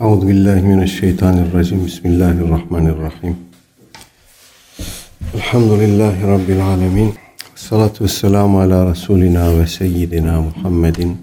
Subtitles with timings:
[0.00, 1.86] Euzu billahi mineşşeytanirracim.
[1.86, 3.36] Bismillahirrahmanirrahim.
[5.34, 7.14] Elhamdülillahi rabbil alamin.
[7.54, 11.16] Salatu vesselamu ala rasulina ve seyyidina Muhammedin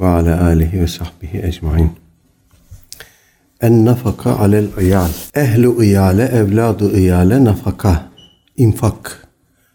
[0.00, 1.90] ve ala alihi ve sahbihi ecmaîn.
[3.60, 5.10] En nafaka alel iyal.
[5.34, 8.08] Ehlu iyale, evladı iyale nafaka,
[8.56, 9.28] infak,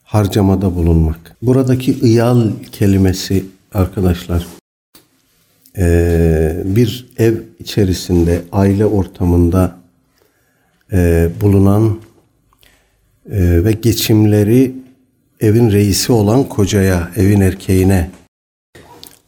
[0.04, 1.36] harcamada bulunmak.
[1.41, 4.46] Buradaki iyal kelimesi arkadaşlar
[5.78, 9.76] e, bir ev içerisinde, aile ortamında
[10.94, 12.00] e, bulunan
[13.31, 14.76] e, ve geçimleri
[15.40, 18.09] evin reisi olan kocaya, evin erkeğine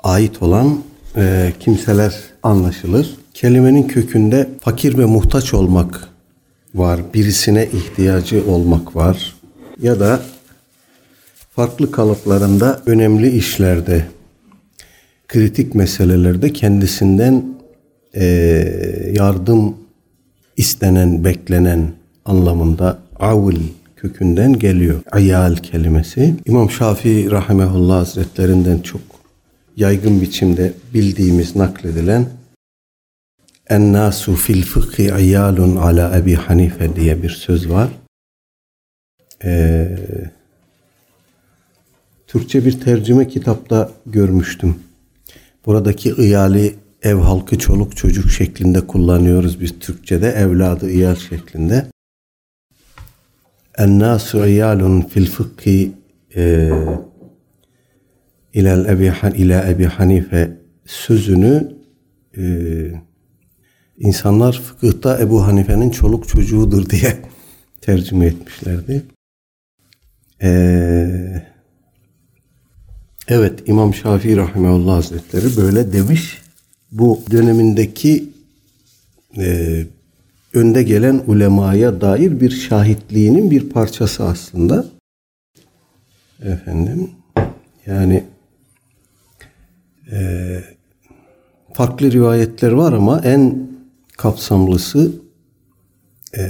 [0.03, 0.79] ait olan
[1.17, 3.17] e, kimseler anlaşılır.
[3.33, 6.09] Kelimenin kökünde fakir ve muhtaç olmak
[6.75, 9.35] var, birisine ihtiyacı olmak var
[9.81, 10.21] ya da
[11.51, 14.05] farklı kalıplarında önemli işlerde
[15.27, 17.43] kritik meselelerde kendisinden
[18.15, 18.25] e,
[19.11, 19.75] yardım
[20.57, 21.91] istenen, beklenen
[22.25, 23.59] anlamında avil
[23.95, 25.01] kökünden geliyor.
[25.11, 26.35] Ayal kelimesi.
[26.45, 29.01] İmam Şafii rahimehullah hazretlerinden çok
[29.77, 32.25] yaygın biçimde bildiğimiz nakledilen
[33.69, 37.89] En-nasu fil fıkhi ayalun ala Ebi Hanife diye bir söz var.
[39.43, 39.97] Ee,
[42.27, 44.75] Türkçe bir tercüme kitapta görmüştüm.
[45.65, 51.85] Buradaki iyali ev halkı çoluk çocuk şeklinde kullanıyoruz biz Türkçe'de evladı iyal şeklinde.
[53.77, 55.91] En-nasu iyalun fil fıkhi
[56.35, 56.71] e,
[58.53, 61.75] ilal ebi, ila Ebi Hanife sözünü
[62.37, 62.43] e,
[63.97, 67.17] insanlar fıkıhta Ebu Hanife'nin çoluk çocuğudur diye
[67.81, 69.03] tercüme etmişlerdi.
[70.41, 71.54] Eee
[73.27, 76.41] Evet İmam Şafii Rahimahullah Hazretleri böyle demiş.
[76.91, 78.29] Bu dönemindeki
[79.37, 79.85] e,
[80.53, 84.85] önde gelen ulemaya dair bir şahitliğinin bir parçası aslında.
[86.41, 87.11] Efendim
[87.85, 88.23] yani
[90.11, 90.19] e,
[91.73, 93.69] farklı rivayetler var ama en
[94.17, 95.11] kapsamlısı
[96.37, 96.43] e,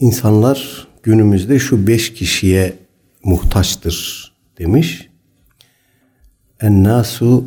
[0.00, 2.74] insanlar günümüzde şu beş kişiye
[3.24, 5.08] muhtaçtır demiş.
[6.60, 7.44] En-nasu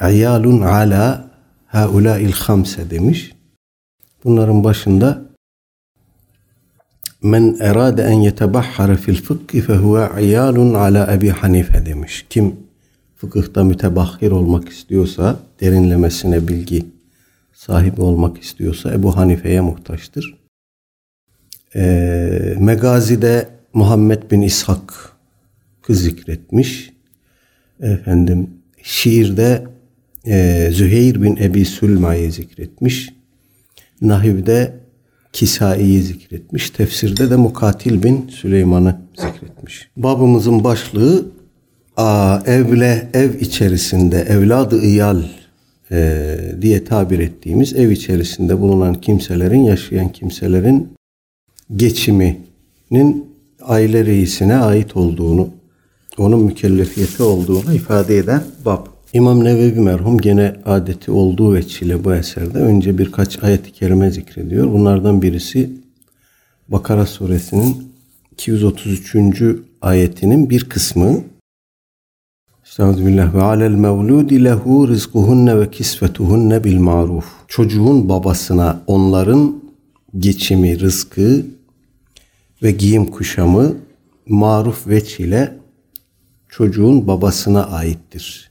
[0.00, 1.30] ayalun ala
[1.66, 3.32] haula'il hamse demiş.
[4.24, 5.22] Bunların başında
[7.22, 12.26] men erade en yetebahhara fil fıkhi fehuve ayalun ala Ebi Hanife demiş.
[12.30, 12.56] Kim
[13.16, 16.86] fıkıhta mütebahhir olmak istiyorsa, derinlemesine bilgi
[17.52, 20.38] sahibi olmak istiyorsa Ebu Hanife'ye muhtaçtır.
[21.76, 25.13] Ee, Megazi'de Muhammed bin İshak
[25.92, 26.92] zikretmiş.
[27.80, 28.50] Efendim
[28.82, 29.64] şiirde
[30.26, 33.10] e, Züheyr bin Ebi Sülma'yı zikretmiş.
[34.00, 34.74] Nahivde
[35.32, 36.70] Kisai'yi zikretmiş.
[36.70, 39.88] Tefsirde de Mukatil bin Süleyman'ı zikretmiş.
[39.96, 41.26] Babımızın başlığı
[41.96, 45.22] a, evle ev içerisinde evladı iyal
[45.90, 50.88] e, diye tabir ettiğimiz ev içerisinde bulunan kimselerin, yaşayan kimselerin
[51.76, 53.26] geçiminin
[53.62, 55.48] aile reisine ait olduğunu
[56.18, 58.86] onun mükellefiyeti olduğunu ifade eden bab.
[59.12, 64.72] İmam Nevevi merhum gene adeti olduğu veçile bu eserde önce birkaç ayet-i kerime zikrediyor.
[64.72, 65.70] Bunlardan birisi
[66.68, 67.92] Bakara suresinin
[68.32, 69.16] 233.
[69.82, 71.20] ayetinin bir kısmı
[72.66, 77.24] Estağfirullah ve alel mevludi lehu rizkuhunne ve kisvetuhunne bil maruf.
[77.48, 79.62] Çocuğun babasına onların
[80.18, 81.46] geçimi, rızkı
[82.62, 83.74] ve giyim kuşamı
[84.28, 85.63] maruf veç ile
[86.56, 88.50] çocuğun babasına aittir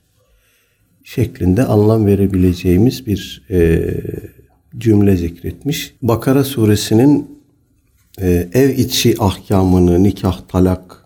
[1.04, 3.90] şeklinde anlam verebileceğimiz bir e,
[4.78, 5.96] cümle zikretmiş.
[6.02, 7.40] Bakara suresinin
[8.22, 11.06] e, ev içi ahkamını, nikah, talak,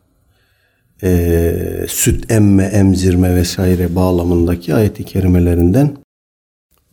[1.04, 5.98] e, süt emme, emzirme vesaire bağlamındaki ayeti kerimelerinden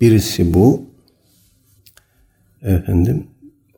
[0.00, 0.82] birisi bu.
[2.62, 3.26] Efendim,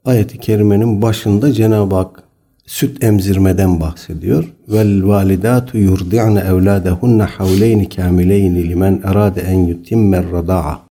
[0.04, 2.25] ayeti kerimenin başında Cenab-ı Hak
[2.66, 4.54] süt emzirmeden bahsediyor.
[4.68, 10.86] Vel validatu yurdi'ne evladahunne havleyni kamileyni limen erade en yutimmer rada'a.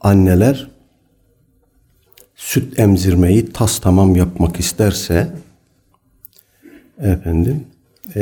[0.00, 0.70] Anneler
[2.36, 5.28] süt emzirmeyi tas tamam yapmak isterse
[6.98, 7.66] efendim
[8.14, 8.20] e,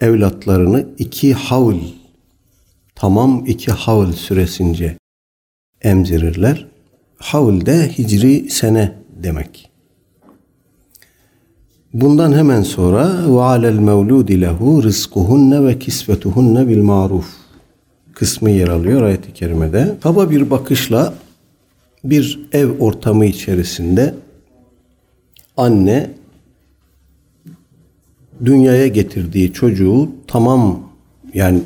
[0.00, 1.78] evlatlarını iki havl
[2.94, 4.96] tamam iki havl süresince
[5.82, 6.66] emzirirler.
[7.18, 9.73] Havl de hicri sene demek.
[11.94, 16.82] Bundan hemen sonra ve alel mevludi lehu rizkuhunne ve kisvetuhunne bil
[18.14, 19.94] kısmı yer alıyor ayet-i kerimede.
[20.02, 21.14] Kaba bir bakışla
[22.04, 24.14] bir ev ortamı içerisinde
[25.56, 26.10] anne
[28.44, 30.80] dünyaya getirdiği çocuğu tamam
[31.34, 31.60] yani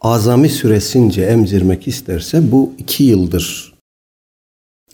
[0.00, 3.74] azami süresince emzirmek isterse bu iki yıldır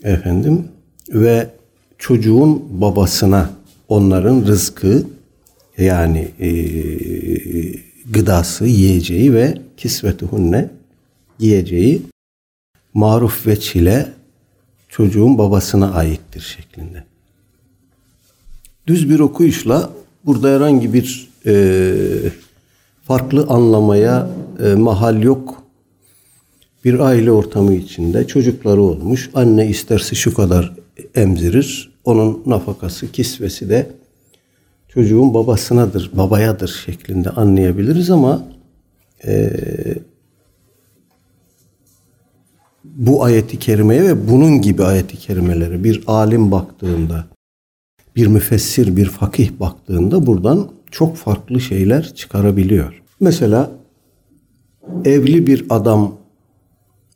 [0.03, 0.67] efendim
[1.09, 1.49] ve
[1.97, 3.49] çocuğun babasına
[3.87, 5.03] onların rızkı
[5.77, 6.49] yani e,
[8.11, 10.69] gıdası, yiyeceği ve kisvetuhunne
[11.39, 12.01] yiyeceği
[12.93, 14.13] maruf ve çile
[14.89, 17.03] çocuğun babasına aittir şeklinde.
[18.87, 19.89] Düz bir okuyuşla
[20.25, 21.95] burada herhangi bir e,
[23.03, 24.29] farklı anlamaya
[24.63, 25.63] e, mahal yok.
[26.85, 29.29] Bir aile ortamı içinde çocukları olmuş.
[29.33, 30.73] Anne isterse şu kadar
[31.15, 31.92] emzirir.
[32.05, 33.91] Onun nafakası, kisvesi de
[34.87, 38.47] çocuğun babasınadır, babayadır şeklinde anlayabiliriz ama
[39.25, 39.49] e,
[42.83, 47.25] bu ayeti kerimeye ve bunun gibi ayeti kerimelere bir alim baktığında,
[48.15, 53.01] bir müfessir, bir fakih baktığında buradan çok farklı şeyler çıkarabiliyor.
[53.19, 53.71] Mesela
[55.05, 56.15] evli bir adam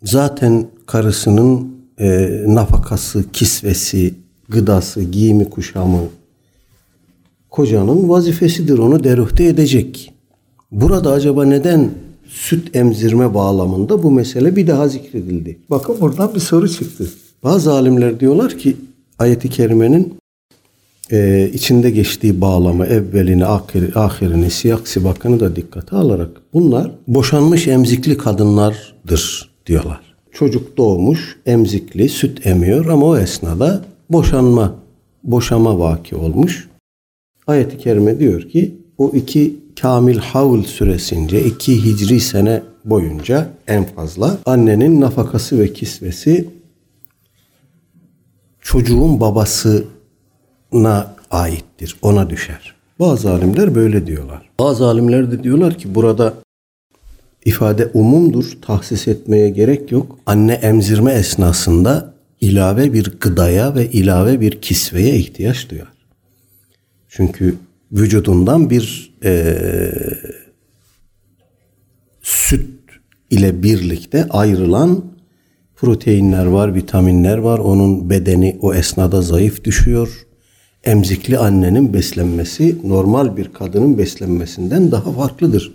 [0.03, 4.13] zaten karısının e, nafakası, kisvesi,
[4.49, 5.99] gıdası, giyimi, kuşamı
[7.49, 8.77] kocanın vazifesidir.
[8.77, 10.13] Onu deruhte edecek.
[10.71, 11.91] Burada acaba neden
[12.27, 15.59] süt emzirme bağlamında bu mesele bir daha zikredildi?
[15.69, 17.09] Bakın buradan bir soru çıktı.
[17.43, 18.77] Bazı alimler diyorlar ki
[19.19, 20.17] ayeti kerimenin
[21.11, 28.17] e, içinde geçtiği bağlama evvelini, ahir, ahirini, siyak sibakını da dikkate alarak bunlar boşanmış emzikli
[28.17, 30.01] kadınlardır diyorlar.
[30.31, 34.75] Çocuk doğmuş, emzikli, süt emiyor ama o esnada boşanma,
[35.23, 36.69] boşama vaki olmuş.
[37.47, 44.37] Ayet-i kerime diyor ki o iki kamil havl süresince iki hicri sene boyunca en fazla
[44.45, 46.49] annenin nafakası ve kisvesi
[48.61, 51.97] çocuğun babasına aittir.
[52.01, 52.75] Ona düşer.
[52.99, 54.49] Bazı alimler böyle diyorlar.
[54.59, 56.33] Bazı alimler de diyorlar ki burada
[57.45, 58.57] ifade umumdur.
[58.61, 60.17] Tahsis etmeye gerek yok.
[60.25, 65.93] Anne emzirme esnasında ilave bir gıdaya ve ilave bir kisveye ihtiyaç duyar.
[67.09, 67.55] Çünkü
[67.91, 69.55] vücudundan bir e,
[72.21, 72.69] süt
[73.29, 75.03] ile birlikte ayrılan
[75.75, 77.59] proteinler var, vitaminler var.
[77.59, 80.27] Onun bedeni o esnada zayıf düşüyor.
[80.83, 85.73] Emzikli annenin beslenmesi normal bir kadının beslenmesinden daha farklıdır.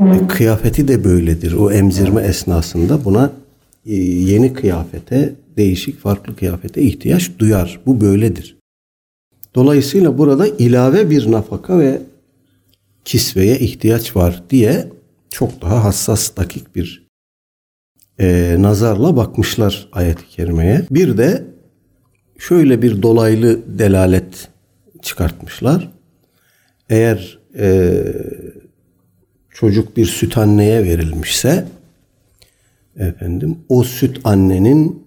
[0.00, 1.52] E, kıyafeti de böyledir.
[1.52, 3.32] O emzirme esnasında buna
[3.84, 7.80] yeni kıyafete, değişik farklı kıyafete ihtiyaç duyar.
[7.86, 8.56] Bu böyledir.
[9.54, 12.02] Dolayısıyla burada ilave bir nafaka ve
[13.04, 14.88] kisveye ihtiyaç var diye
[15.30, 17.06] çok daha hassas, dakik bir
[18.18, 20.86] e, nazarla bakmışlar ayet-i kerimeye.
[20.90, 21.44] Bir de
[22.38, 24.48] şöyle bir dolaylı delalet
[25.02, 25.92] çıkartmışlar.
[26.90, 28.02] Eğer e,
[29.50, 31.66] çocuk bir süt anneye verilmişse
[33.04, 35.02] efendim o süt annenin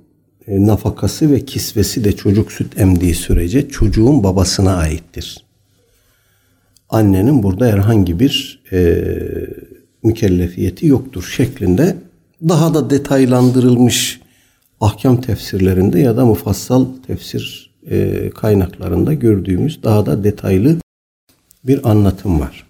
[0.47, 5.45] e, nafakası ve kisvesi de çocuk süt emdiği sürece çocuğun babasına aittir.
[6.89, 9.03] Annenin burada herhangi bir e,
[10.03, 11.95] mükellefiyeti yoktur şeklinde
[12.49, 14.21] daha da detaylandırılmış
[14.81, 20.77] ahkam tefsirlerinde ya da mufassal tefsir e, kaynaklarında gördüğümüz daha da detaylı
[21.63, 22.67] bir anlatım var.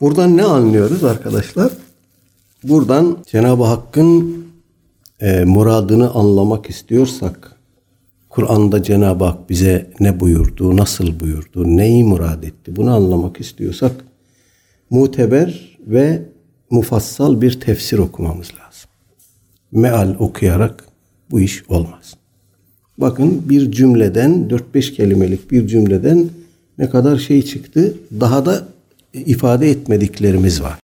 [0.00, 1.72] Buradan ne anlıyoruz arkadaşlar?
[2.64, 4.44] Buradan Cenab-ı Hakk'ın
[5.20, 7.56] e, muradını anlamak istiyorsak
[8.28, 13.92] Kur'an'da Cenab-ı Hak bize ne buyurdu, nasıl buyurdu, neyi murad etti bunu anlamak istiyorsak
[14.90, 16.22] muteber ve
[16.70, 18.90] mufassal bir tefsir okumamız lazım.
[19.72, 20.84] Meal okuyarak
[21.30, 22.14] bu iş olmaz.
[22.98, 26.28] Bakın bir cümleden 4-5 kelimelik bir cümleden
[26.78, 28.68] ne kadar şey çıktı daha da
[29.14, 30.83] ifade etmediklerimiz var.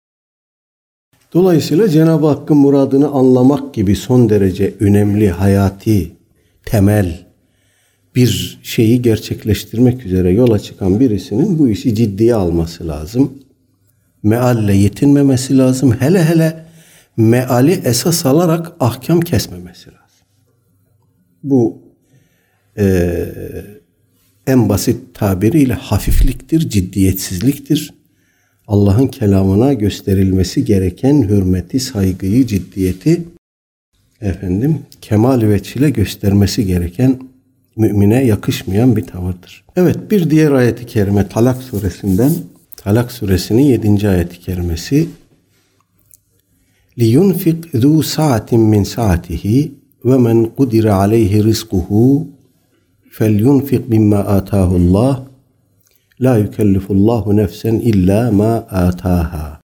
[1.33, 6.11] Dolayısıyla Cenab-ı Hakk'ın muradını anlamak gibi son derece önemli, hayati,
[6.65, 7.25] temel
[8.15, 13.33] bir şeyi gerçekleştirmek üzere yola çıkan birisinin bu işi ciddiye alması lazım.
[14.23, 15.95] Mealle yetinmemesi lazım.
[15.99, 16.65] Hele hele
[17.17, 20.27] meali esas alarak ahkam kesmemesi lazım.
[21.43, 21.77] Bu
[22.77, 23.15] e,
[24.47, 28.02] en basit tabiriyle hafifliktir, ciddiyetsizliktir.
[28.68, 33.24] Allah'ın kelamına gösterilmesi gereken hürmeti, saygıyı, ciddiyeti
[34.20, 37.18] efendim kemal ve çile göstermesi gereken
[37.76, 39.64] mümine yakışmayan bir tavırdır.
[39.76, 42.32] Evet bir diğer ayeti kerime Talak suresinden
[42.76, 44.08] Talak suresinin 7.
[44.08, 45.08] ayeti kerimesi
[47.00, 49.44] لِيُنْفِقْ ذُو سَعَةٍ مِّنْ سَعَتِهِ
[50.08, 51.90] وَمَنْ قُدِرَ عَلَيْهِ رِزْقُهُ
[53.16, 55.14] فَلْيُنْفِقْ مِمَّا آتَاهُ اللّٰهُ
[56.21, 59.61] La yükellifullahu nefsen illa ma ataha.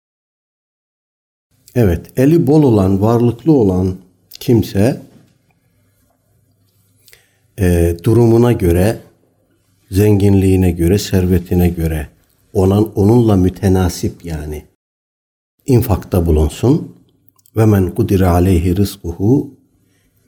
[1.75, 3.95] Evet, eli bol olan, varlıklı olan
[4.39, 5.01] kimse
[7.59, 8.97] e, durumuna göre,
[9.91, 12.07] zenginliğine göre, servetine göre
[12.53, 14.65] ona, onunla mütenasip yani
[15.65, 16.97] infakta bulunsun.
[17.55, 19.51] Ve men kudire aleyhi rızkuhu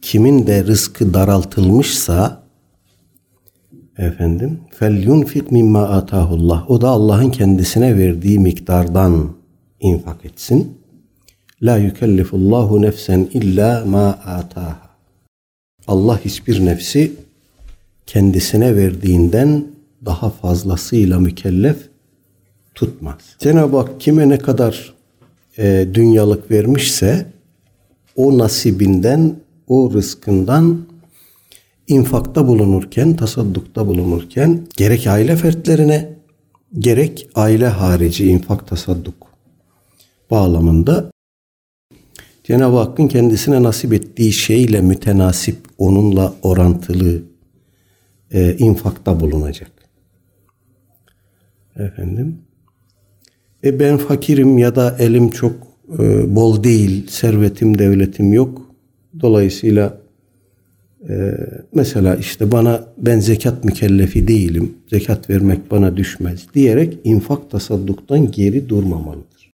[0.02, 2.39] kimin de rızkı daraltılmışsa
[4.00, 9.32] efendim fel yunfik mimma atahullah o da Allah'ın kendisine verdiği miktardan
[9.80, 10.78] infak etsin.
[11.62, 14.90] La yükellifullahu nefsen illa ma ataha.
[15.88, 17.12] Allah hiçbir nefsi
[18.06, 19.64] kendisine verdiğinden
[20.06, 21.90] daha fazlasıyla mükellef
[22.76, 23.18] tutmaz.
[23.40, 24.94] Cenab-ı Hak kime ne kadar
[25.58, 27.26] e, dünyalık vermişse
[28.16, 29.36] o nasibinden,
[29.68, 30.80] o rızkından
[31.90, 36.10] infakta bulunurken, tasaddukta bulunurken gerek aile fertlerine
[36.80, 39.28] gerek aile harici infak tasadduk
[40.32, 41.12] bağlamında
[42.44, 47.22] Cenab-ı Hakk'ın kendisine nasip ettiği şeyle mütenasip, onunla orantılı
[48.32, 49.72] e, infakta bulunacak.
[51.76, 52.38] Efendim,
[53.64, 55.54] e ben fakirim ya da elim çok
[56.00, 58.62] e, bol değil, servetim, devletim yok.
[59.22, 59.99] Dolayısıyla
[61.10, 61.32] e,
[61.74, 68.70] mesela işte bana ben zekat mükellefi değilim, zekat vermek bana düşmez diyerek infak tasadduktan geri
[68.70, 69.52] durmamalıdır.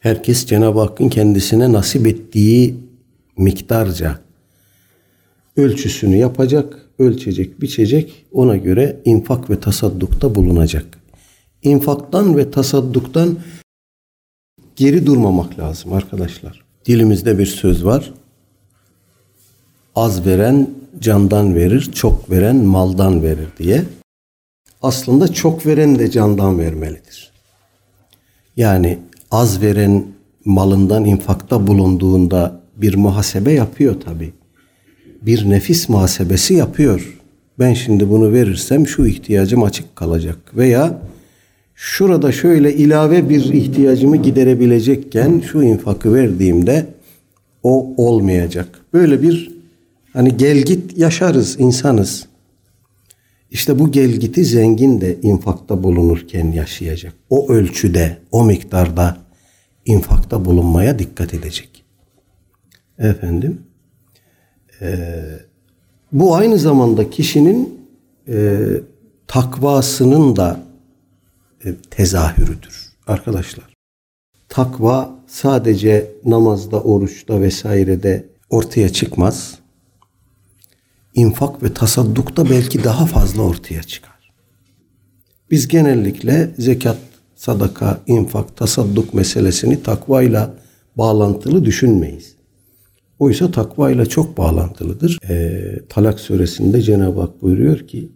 [0.00, 2.74] Herkes Cenab-ı Hakk'ın kendisine nasip ettiği
[3.36, 4.18] miktarca
[5.56, 10.98] ölçüsünü yapacak, ölçecek, biçecek, ona göre infak ve tasaddukta bulunacak
[11.62, 13.38] infaktan ve tasadduktan
[14.76, 16.64] geri durmamak lazım arkadaşlar.
[16.86, 18.12] Dilimizde bir söz var.
[19.94, 23.84] Az veren candan verir, çok veren maldan verir diye.
[24.82, 27.32] Aslında çok veren de candan vermelidir.
[28.56, 28.98] Yani
[29.30, 30.04] az veren
[30.44, 34.32] malından infakta bulunduğunda bir muhasebe yapıyor tabi.
[35.22, 37.18] Bir nefis muhasebesi yapıyor.
[37.58, 40.98] Ben şimdi bunu verirsem şu ihtiyacım açık kalacak veya
[41.74, 46.86] şurada şöyle ilave bir ihtiyacımı giderebilecekken şu infakı verdiğimde
[47.62, 48.80] o olmayacak.
[48.92, 49.57] Böyle bir
[50.18, 52.26] hani gel git yaşarız insanız.
[53.50, 57.14] İşte bu gelgiti zengin de infakta bulunurken yaşayacak.
[57.30, 59.16] O ölçüde, o miktarda
[59.84, 61.84] infakta bulunmaya dikkat edecek.
[62.98, 63.62] Efendim,
[64.80, 65.08] e,
[66.12, 67.78] bu aynı zamanda kişinin
[68.28, 68.58] e,
[69.26, 70.60] takvasının da
[71.64, 73.74] e, tezahürüdür arkadaşlar.
[74.48, 79.58] Takva sadece namazda, oruçta vesairede ortaya çıkmaz
[81.17, 84.33] İnfak ve tasaddukta belki daha fazla ortaya çıkar.
[85.51, 86.97] Biz genellikle zekat,
[87.35, 90.53] sadaka, infak, tasadduk meselesini takvayla
[90.97, 92.35] bağlantılı düşünmeyiz.
[93.19, 95.19] Oysa takvayla çok bağlantılıdır.
[95.29, 98.11] E, Talak suresinde Cenab-ı Hak buyuruyor ki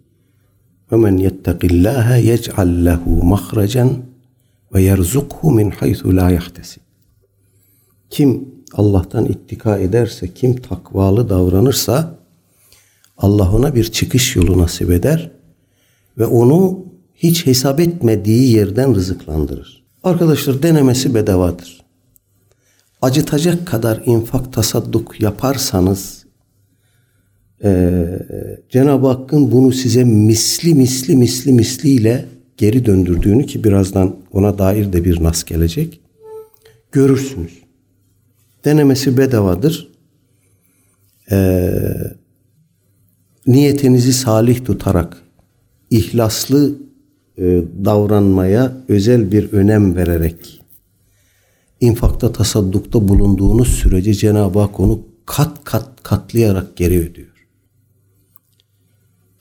[0.90, 3.02] وَمَنْ يَتَّقِ اللّٰهَ يَجْعَلْ لَهُ
[3.32, 3.86] مَخْرَجًا
[4.72, 6.78] وَيَرْزُقْهُ مِنْ حَيْثُ لَا يَحْتَسِبْ
[8.10, 12.18] Kim Allah'tan ittika ederse, kim takvalı davranırsa
[13.17, 15.31] Allah ona bir çıkış yolu nasip eder
[16.17, 19.83] ve onu hiç hesap etmediği yerden rızıklandırır.
[20.03, 21.83] Arkadaşlar denemesi bedavadır.
[23.01, 26.23] Acıtacak kadar infak tasadduk yaparsanız
[27.63, 28.19] ee,
[28.69, 32.25] Cenab-ı Hakk'ın bunu size misli misli misli misliyle
[32.57, 35.99] geri döndürdüğünü ki birazdan ona dair de bir nas gelecek.
[36.91, 37.63] Görürsünüz.
[38.65, 39.91] Denemesi bedavadır.
[41.31, 41.83] Ee,
[43.47, 45.17] niyetinizi salih tutarak
[45.89, 46.75] ihlaslı
[47.37, 47.43] e,
[47.85, 50.61] davranmaya özel bir önem vererek
[51.79, 57.47] infakta tasaddukta bulunduğunuz sürece Cenab-ı Hak onu kat kat katlayarak geri ödüyor.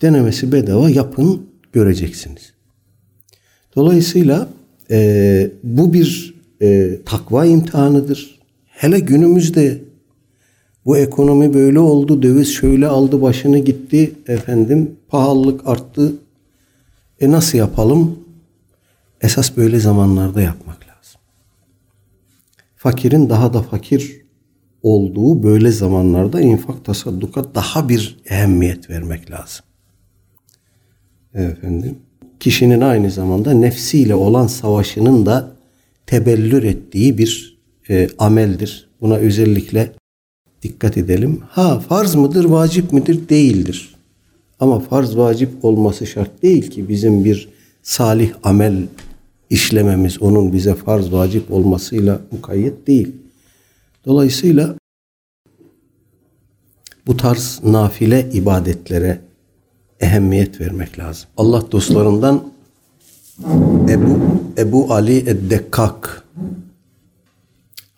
[0.02, 2.52] Denemesi bedava yapın göreceksiniz.
[3.76, 4.48] Dolayısıyla
[4.90, 8.38] e, bu bir e, takva imtihanıdır.
[8.66, 9.82] Hele günümüzde
[10.86, 16.14] bu ekonomi böyle oldu, döviz şöyle aldı başını gitti, efendim pahalılık arttı.
[17.20, 18.18] E nasıl yapalım?
[19.20, 21.20] Esas böyle zamanlarda yapmak lazım.
[22.76, 24.22] Fakirin daha da fakir
[24.82, 29.64] olduğu böyle zamanlarda infak tasadduka daha bir ehemmiyet vermek lazım
[31.34, 31.98] efendim
[32.40, 35.56] kişinin aynı zamanda nefsiyle olan savaşının da
[36.06, 37.58] tebellür ettiği bir
[37.88, 38.88] e, ameldir.
[39.00, 39.92] Buna özellikle
[40.62, 41.40] dikkat edelim.
[41.48, 43.28] Ha farz mıdır, vacip midir?
[43.28, 43.94] Değildir.
[44.60, 47.48] Ama farz vacip olması şart değil ki bizim bir
[47.82, 48.86] salih amel
[49.50, 53.12] işlememiz onun bize farz vacip olmasıyla mukayyet değil.
[54.06, 54.74] Dolayısıyla
[57.06, 59.20] bu tarz nafile ibadetlere
[60.00, 61.28] ehemmiyet vermek lazım.
[61.36, 62.52] Allah dostlarından
[63.88, 64.18] Ebu,
[64.58, 66.24] Ebu Ali Eddekkak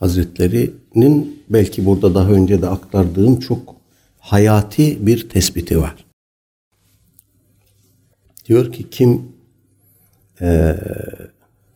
[0.00, 3.76] Hazretleri'nin belki burada daha önce de aktardığım çok
[4.18, 6.04] hayati bir tespiti var.
[8.48, 9.22] Diyor ki kim
[10.40, 10.76] e,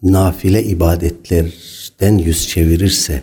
[0.02, 3.22] nafile ibadetlerden yüz çevirirse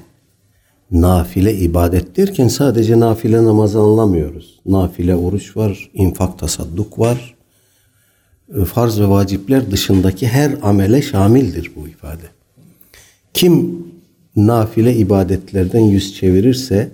[0.92, 4.60] nafile ibadet derken sadece nafile namaz anlamıyoruz.
[4.66, 7.36] Nafile oruç var, infak tasadduk var.
[8.62, 12.26] E, farz ve vacipler dışındaki her amele şamildir bu ifade.
[13.34, 13.85] Kim
[14.36, 16.92] nafile ibadetlerden yüz çevirirse,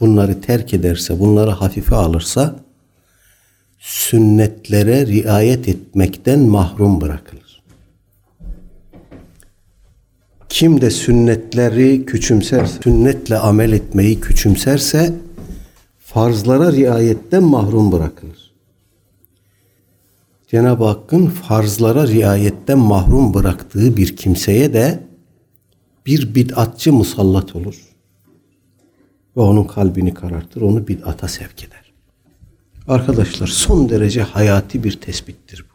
[0.00, 2.56] bunları terk ederse, bunları hafife alırsa,
[3.78, 7.62] sünnetlere riayet etmekten mahrum bırakılır.
[10.48, 15.12] Kim de sünnetleri küçümserse, sünnetle amel etmeyi küçümserse,
[15.98, 18.52] farzlara riayetten mahrum bırakılır.
[20.50, 25.07] Cenab-ı Hakk'ın farzlara riayetten mahrum bıraktığı bir kimseye de
[26.08, 27.88] bir bid'atçı musallat olur.
[29.36, 31.92] Ve onun kalbini karartır, onu bid'ata sevk eder.
[32.88, 35.74] Arkadaşlar son derece hayati bir tespittir bu.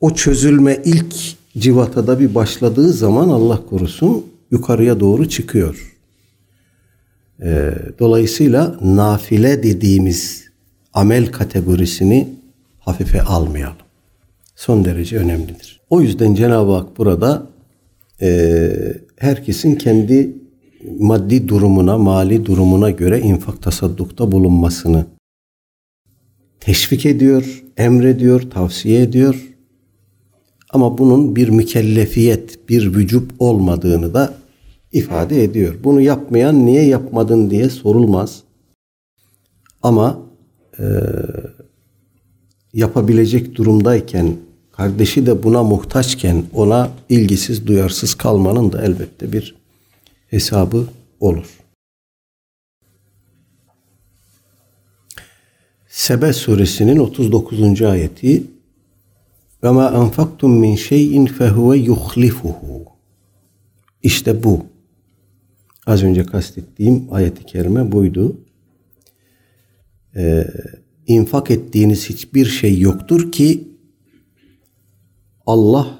[0.00, 1.14] O çözülme ilk
[1.58, 5.96] civatada bir başladığı zaman Allah korusun yukarıya doğru çıkıyor.
[7.42, 10.44] Ee, dolayısıyla nafile dediğimiz
[10.92, 12.28] amel kategorisini
[12.78, 13.76] hafife almayalım.
[14.56, 15.80] Son derece önemlidir.
[15.90, 17.53] O yüzden Cenab-ı Hak burada
[18.22, 18.72] e,
[19.16, 20.36] herkesin kendi
[20.98, 25.06] maddi durumuna, mali durumuna göre infak tasaddukta bulunmasını
[26.60, 29.54] teşvik ediyor, emrediyor, tavsiye ediyor.
[30.70, 34.34] Ama bunun bir mükellefiyet, bir vücub olmadığını da
[34.92, 35.74] ifade ediyor.
[35.84, 38.42] Bunu yapmayan niye yapmadın diye sorulmaz.
[39.82, 40.22] Ama
[40.78, 40.84] e,
[42.72, 44.36] yapabilecek durumdayken,
[44.76, 49.54] kardeşi de buna muhtaçken ona ilgisiz, duyarsız kalmanın da elbette bir
[50.26, 50.86] hesabı
[51.20, 51.46] olur.
[55.88, 57.82] Sebe suresinin 39.
[57.82, 58.42] ayeti
[59.62, 62.84] ve ma enfaktum min şeyin fehuve yuhlifuhu.
[64.02, 64.66] İşte bu.
[65.86, 68.36] Az önce kastettiğim ayeti kerime buydu.
[70.16, 70.46] Ee,
[71.06, 73.73] infak ettiğiniz hiçbir şey yoktur ki
[75.46, 75.98] Allah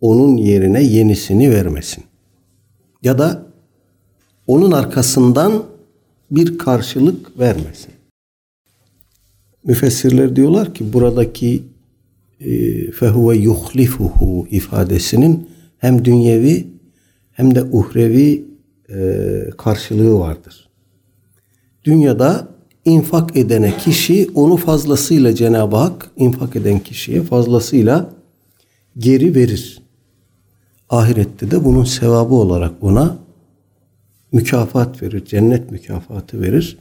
[0.00, 2.04] onun yerine yenisini vermesin.
[3.02, 3.46] Ya da
[4.46, 5.62] onun arkasından
[6.30, 7.92] bir karşılık vermesin.
[9.64, 11.62] Müfessirler diyorlar ki buradaki
[12.40, 12.50] e,
[12.90, 16.66] fehuve yuhlifuhu ifadesinin hem dünyevi
[17.30, 18.44] hem de uhrevi
[18.88, 20.68] e, karşılığı vardır.
[21.84, 22.48] Dünyada
[22.84, 28.19] infak edene kişi onu fazlasıyla Cenab-ı Hak infak eden kişiye fazlasıyla
[28.98, 29.82] geri verir.
[30.90, 33.18] Ahirette de bunun sevabı olarak ona
[34.32, 36.78] mükafat verir, cennet mükafatı verir.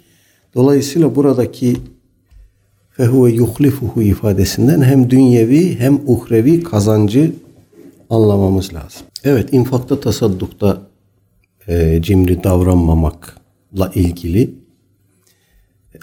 [0.56, 1.78] Dolayısıyla buradaki
[2.92, 7.32] fehuve yuhlifuhu ifadesinden hem dünyevi hem uhrevi kazancı
[8.10, 9.02] anlamamız lazım.
[9.24, 10.82] Evet infakta tasaddukta
[11.68, 14.60] e, cimri davranmamakla ilgili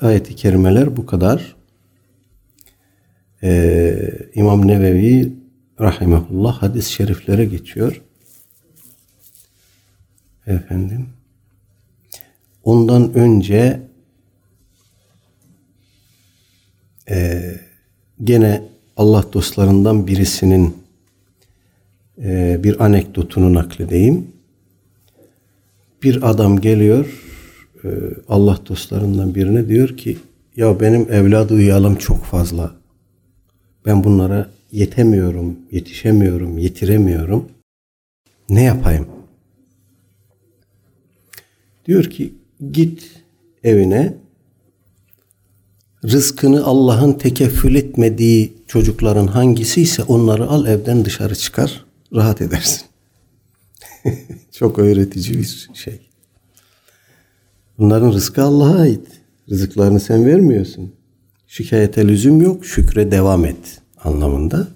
[0.01, 1.57] ayeti kerimeler bu kadar.
[3.43, 5.33] Ee, İmam Nevevi
[5.81, 8.03] rahimehullah hadis-i şeriflere geçiyor.
[10.47, 11.07] Efendim.
[12.65, 13.81] Ondan önce
[17.09, 17.43] e,
[18.25, 18.63] gene
[18.97, 20.77] Allah dostlarından birisinin
[22.23, 24.27] e, bir anekdotunu nakledeyim.
[26.03, 27.23] Bir adam geliyor
[27.85, 27.89] e,
[28.29, 30.19] Allah dostlarından birine diyor ki
[30.57, 32.73] ya benim evladı uyalım çok fazla.
[33.87, 37.49] Ben bunlara yetemiyorum, yetişemiyorum, yetiremiyorum.
[38.49, 39.07] Ne yapayım?
[41.87, 42.35] Diyor ki
[42.73, 43.11] git
[43.65, 44.15] evine
[46.05, 51.85] rızkını Allah'ın tekeffül etmediği çocukların hangisi ise onları al evden dışarı çıkar
[52.15, 52.83] rahat edersin.
[54.53, 56.01] Çok öğretici bir şey.
[57.79, 59.07] Bunların rızkı Allah'a ait.
[59.51, 60.93] Rızıklarını sen vermiyorsun.
[61.47, 64.69] Şikayete lüzum yok, şükre devam et anlamında.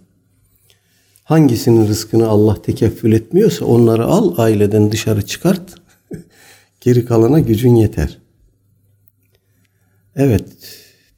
[1.25, 5.75] Hangisinin rızkını Allah tekeffül etmiyorsa onları al aileden dışarı çıkart.
[6.81, 8.19] Geri kalana gücün yeter.
[10.16, 10.45] Evet,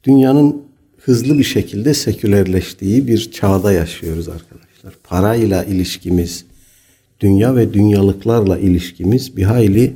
[0.03, 0.61] dünyanın
[0.97, 4.93] hızlı bir şekilde sekülerleştiği bir çağda yaşıyoruz arkadaşlar.
[5.03, 6.45] Parayla ilişkimiz,
[7.19, 9.95] dünya ve dünyalıklarla ilişkimiz bir hayli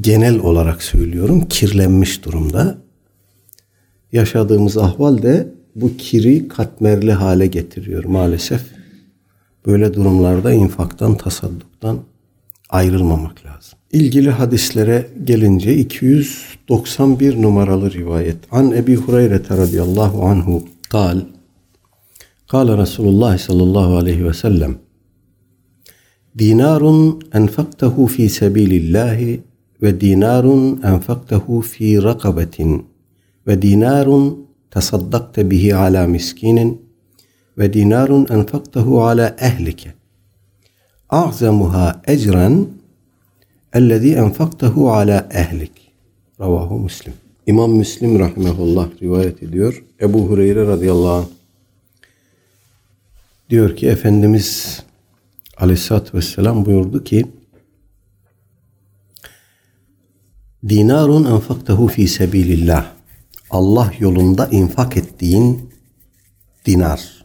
[0.00, 2.78] genel olarak söylüyorum kirlenmiş durumda.
[4.12, 8.62] Yaşadığımız ahval de bu kiri katmerli hale getiriyor maalesef.
[9.66, 11.98] Böyle durumlarda infaktan, tasadduktan
[12.70, 13.78] ayrılmamak lazım.
[13.92, 18.36] İlgili hadislere gelince 291 numaralı rivayet.
[18.50, 21.20] An Ebi Hureyre radıyallahu anhu kal
[22.48, 24.76] Kale Resulullah sallallahu aleyhi ve sellem
[26.38, 29.40] Dinarun enfaktehu fi sebilillahi
[29.82, 32.86] ve dinarun enfaktehu fi rakabetin
[33.46, 34.43] ve dinarun
[34.74, 36.82] tasaddakte bihi ala miskinin
[37.58, 39.94] ve dinarun enfaktehu ala ehlike
[41.10, 42.66] a'zamuha ecren
[43.72, 45.72] ellezî enfaktehu ala ehlik
[46.40, 47.14] ravahu muslim
[47.46, 49.84] İmam Müslim rahimehullah rivayet ediyor.
[50.00, 51.26] Ebu Hureyre radıyallahu anh
[53.50, 54.80] diyor ki Efendimiz
[55.56, 57.26] aleyhissalatü vesselam buyurdu ki
[60.68, 62.93] Dinarun enfaktehu fi sebilillah.
[63.50, 65.70] Allah yolunda infak ettiğin
[66.66, 67.24] dinar.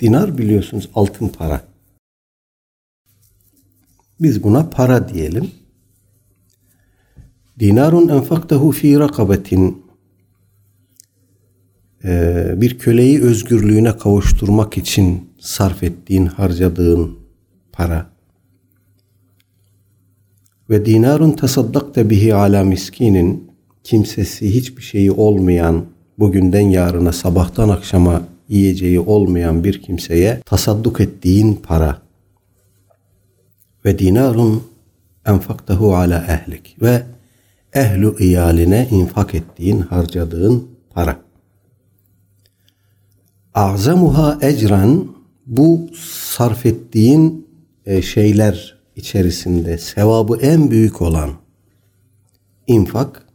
[0.00, 1.64] Dinar biliyorsunuz altın para.
[4.20, 5.50] Biz buna para diyelim.
[7.58, 9.90] Dinarun enfaktehu fi rakabetin
[12.04, 17.18] ee, bir köleyi özgürlüğüne kavuşturmak için sarf ettiğin, harcadığın
[17.72, 18.10] para
[20.70, 23.49] ve dinarun tasaddakte bihi ala miskinin
[23.84, 25.84] kimsesi hiçbir şeyi olmayan
[26.18, 32.02] bugünden yarına sabahtan akşama yiyeceği olmayan bir kimseye tasadduk ettiğin para
[33.84, 34.62] ve dinarun
[35.26, 37.02] enfaktahu ala ehlik ve
[37.74, 41.20] ehlu iyaline infak ettiğin, harcadığın para.
[43.54, 45.16] Azamuha ecran
[45.46, 45.88] bu
[46.36, 47.48] sarf ettiğin
[47.86, 51.30] e, şeyler içerisinde sevabı en büyük olan
[52.66, 53.29] infak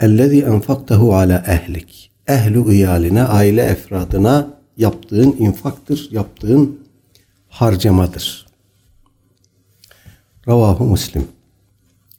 [0.00, 6.80] ellezî enfaktehu ala ehlik ehlu iyaline, aile efradına yaptığın infaktır, yaptığın
[7.48, 8.46] harcamadır.
[10.48, 11.24] Ravahu Müslim.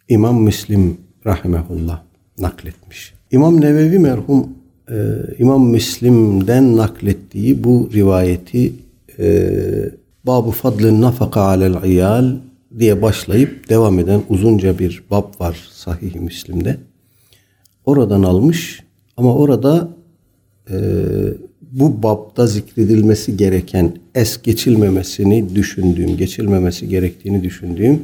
[0.09, 2.01] İmam Müslim rahimehullah
[2.39, 3.13] nakletmiş.
[3.31, 4.49] İmam Nevevi merhum
[4.91, 4.95] e,
[5.39, 8.73] İmam Müslim'den naklettiği bu rivayeti
[9.19, 9.49] e,
[10.23, 12.35] Babu fadlın nafaka alel iyal
[12.79, 16.77] diye başlayıp devam eden uzunca bir bab var Sahih-i Müslim'de.
[17.89, 18.83] Oradan almış
[19.17, 19.89] ama orada
[20.71, 20.75] e,
[21.71, 28.03] bu babda zikredilmesi gereken es geçilmemesini düşündüğüm, geçilmemesi gerektiğini düşündüğüm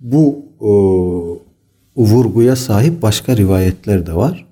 [0.00, 0.70] bu e,
[1.96, 4.46] vurguya sahip başka rivayetler de var.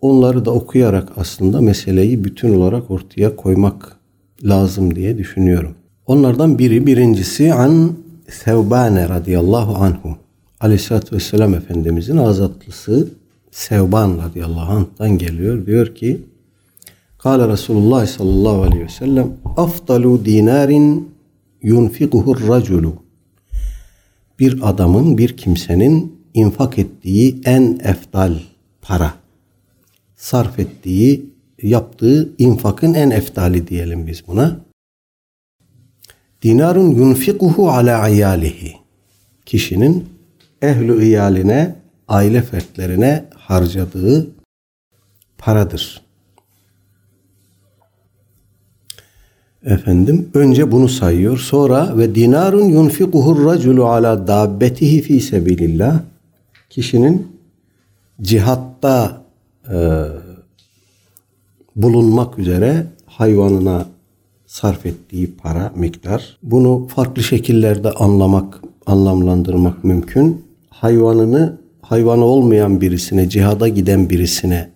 [0.00, 3.96] Onları da okuyarak aslında meseleyi bütün olarak ortaya koymak
[4.44, 5.74] lazım diye düşünüyorum.
[6.06, 7.92] Onlardan biri birincisi an
[8.28, 10.16] Sevbane radıyallahu anhu.
[10.62, 13.08] Aleyhisselatü Vesselam Efendimizin azatlısı
[13.50, 15.66] Sevban radıyallahu anh'tan geliyor.
[15.66, 16.20] Diyor ki
[17.18, 21.10] Kale Resulullah sallallahu aleyhi ve sellem afdalu dinarin
[21.62, 22.94] yunfikuhur raculu
[24.38, 28.38] bir adamın, bir kimsenin infak ettiği en eftal
[28.82, 29.14] para,
[30.16, 31.30] sarf ettiği
[31.62, 34.60] yaptığı infakın en eftali diyelim biz buna.
[36.42, 38.72] Dinarun yunfikuhu ala ayalihi.
[39.46, 40.11] Kişinin
[40.62, 41.74] ehlu iyaline,
[42.08, 44.30] aile fertlerine harcadığı
[45.38, 46.02] paradır.
[49.64, 51.38] Efendim önce bunu sayıyor.
[51.38, 56.00] Sonra ve dinarun yunfikuhur raculu ala dabbetihi fi sebilillah.
[56.70, 57.26] Kişinin
[58.22, 59.22] cihatta
[59.70, 60.04] e,
[61.76, 63.86] bulunmak üzere hayvanına
[64.46, 66.38] sarf ettiği para miktar.
[66.42, 70.41] Bunu farklı şekillerde anlamak, anlamlandırmak mümkün.
[70.82, 74.70] Hayvanını hayvanı olmayan birisine, cihada giden birisine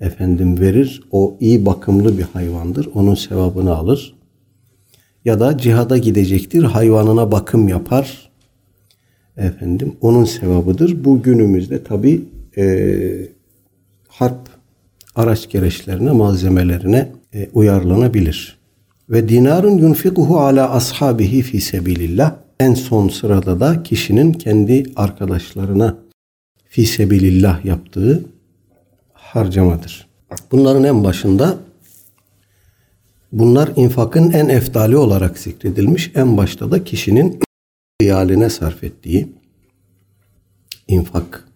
[0.00, 1.02] efendim verir.
[1.10, 2.88] O iyi bakımlı bir hayvandır.
[2.94, 4.14] Onun sevabını alır.
[5.24, 6.62] Ya da cihada gidecektir.
[6.62, 8.30] Hayvanına bakım yapar.
[9.36, 11.04] Efendim onun sevabıdır.
[11.04, 12.24] Bu günümüzde tabi
[12.56, 12.96] e,
[14.08, 14.48] harp
[15.14, 18.58] araç gereçlerine, malzemelerine e, uyarlanabilir.
[19.10, 22.43] Ve dinarun yunfikuhu ala ashabihi fi sebilillah.
[22.60, 25.96] En son sırada da kişinin kendi arkadaşlarına
[26.68, 28.24] fi sebilillah yaptığı
[29.12, 30.06] harcamadır.
[30.52, 31.58] Bunların en başında
[33.34, 36.10] Bunlar infakın en eftali olarak zikredilmiş.
[36.14, 37.40] En başta da kişinin
[38.00, 39.28] iyaline sarf ettiği
[40.88, 41.48] infak.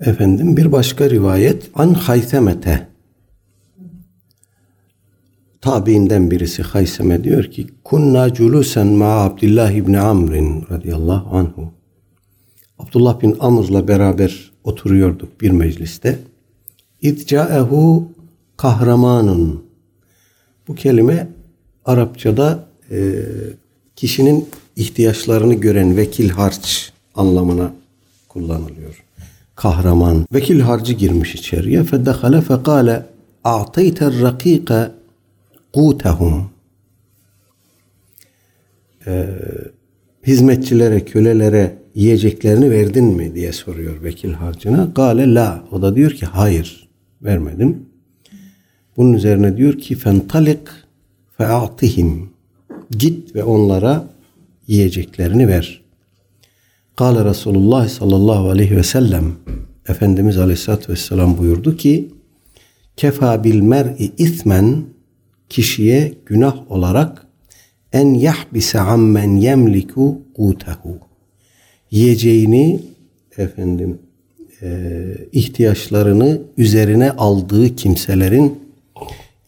[0.00, 2.88] Efendim bir başka rivayet an Haysemete
[5.62, 10.32] tabiinden birisi Hayseme diyor ki kunna culusen ma Abdullah ibn Amr
[10.70, 11.72] radıyallahu anhu
[12.78, 16.18] Abdullah bin Amr'la beraber oturuyorduk bir mecliste.
[17.02, 18.08] İdcaehu
[18.56, 19.62] kahramanın.
[20.68, 21.28] Bu kelime
[21.84, 23.14] Arapçada e,
[23.96, 27.72] kişinin ihtiyaçlarını gören vekil harç anlamına
[28.28, 29.04] kullanılıyor.
[29.54, 30.26] Kahraman.
[30.34, 31.84] Vekil harcı girmiş içeriye.
[31.84, 33.06] Fedehale fekale
[33.44, 34.90] a'teyter rakike
[35.72, 36.50] kutehum.
[39.06, 39.26] Ee,
[40.26, 44.84] hizmetçilere, kölelere yiyeceklerini verdin mi diye soruyor vekil harcına.
[44.84, 45.64] Gale la.
[45.70, 46.88] O da diyor ki hayır
[47.22, 47.86] vermedim.
[48.96, 50.68] Bunun üzerine diyor ki fentalik
[51.38, 52.30] fe'atihim.
[52.90, 54.08] Git ve onlara
[54.66, 55.82] yiyeceklerini ver.
[56.96, 59.32] Kale Resulullah sallallahu aleyhi ve sellem
[59.88, 62.08] Efendimiz aleyhissalatü vesselam buyurdu ki
[62.96, 64.84] kefa bil mer'i ismen
[65.52, 67.26] kişiye günah olarak
[67.92, 70.98] en yahbise ammen yemliku kutehu
[71.90, 72.80] yiyeceğini
[73.36, 73.98] efendim
[74.62, 78.60] e, ihtiyaçlarını üzerine aldığı kimselerin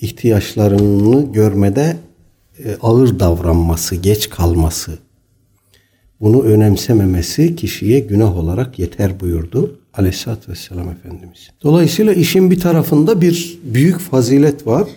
[0.00, 1.96] ihtiyaçlarını görmede
[2.64, 4.98] e, ağır davranması, geç kalması,
[6.20, 11.50] bunu önemsememesi kişiye günah olarak yeter buyurdu Aleyhisselatü Vesselam Efendimiz.
[11.62, 14.88] Dolayısıyla işin bir tarafında bir büyük fazilet var.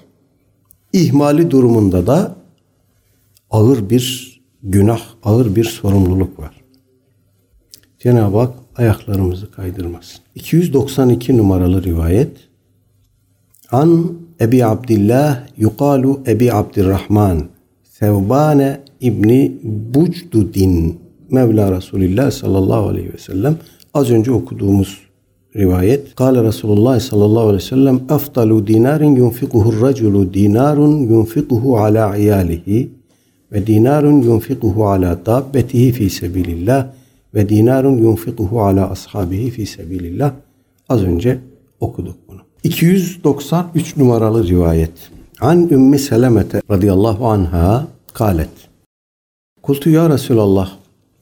[0.93, 2.36] İhmali durumunda da
[3.52, 6.63] ağır bir günah, ağır bir sorumluluk var.
[8.00, 10.19] Cenab-ı Hak ayaklarımızı kaydırmasın.
[10.36, 12.38] 292 numaralı rivayet.
[13.71, 17.43] An Ebi Abdillah yukalu Ebi Abdirrahman
[17.84, 21.00] Sevbane İbni Bucdudin
[21.32, 23.58] Mevla Resulillah sallallahu aleyhi ve sellem
[23.93, 25.06] az önce okuduğumuz
[25.55, 26.15] rivayet.
[26.15, 32.89] Kale Resulullah sallallahu aleyhi ve sellem eftalu dinarin yunfikuhu raculu dinarun yunfikuhu ala iyalihi
[33.51, 36.88] ve dinarun yunfikuhu ala dabbetihi fi sebilillah
[37.36, 40.31] ve dinarun yunfikuhu ala ashabihi fi sebilillah.
[40.89, 41.39] Az önce
[41.79, 42.39] okuduk bunu.
[42.63, 44.91] 293 numaralı rivayet.
[45.41, 48.49] An Ümmü Selemete radıyallahu anha kalet.
[49.62, 50.71] Kultu ya Resulallah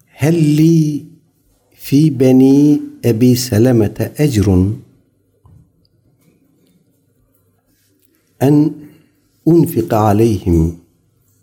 [0.06, 1.04] helli
[1.86, 4.80] fi beni Ebi Selemete ecrun
[8.40, 8.74] en
[9.46, 10.76] unfika aleyhim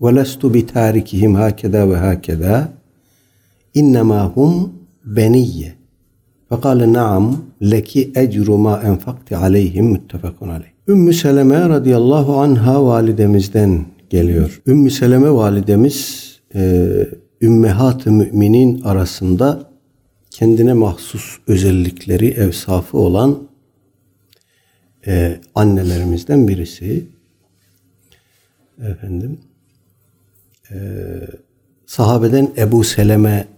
[0.01, 2.69] ve lestu bitarikihim hakeda ve hakeda
[3.75, 4.73] innema hum
[5.05, 5.73] beniyye.
[6.49, 10.71] Fekale naam leki ecru ma enfakti aleyhim müttefakun aleyh.
[10.89, 14.63] Ümmü Seleme radıyallahu anha validemizden geliyor.
[14.67, 16.91] Ümmü Seleme validemiz e,
[17.43, 19.72] ümmehat-ı müminin arasında
[20.33, 23.49] kendine mahsus özellikleri, evsafı olan
[25.07, 27.07] e, annelerimizden birisi.
[28.83, 29.41] Efendim,
[30.71, 30.77] e,
[31.87, 33.49] sahabeden Ebu Seleme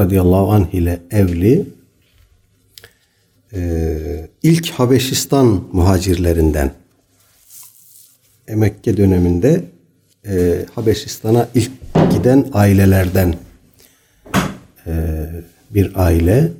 [0.00, 1.66] radıyallahu anh ile evli
[3.52, 6.72] e, ilk Habeşistan muhacirlerinden
[8.48, 9.64] e, Mekke döneminde
[10.26, 11.72] e, Habeşistan'a ilk
[12.10, 13.34] giden ailelerden
[14.86, 15.26] e,
[15.70, 16.52] bir aile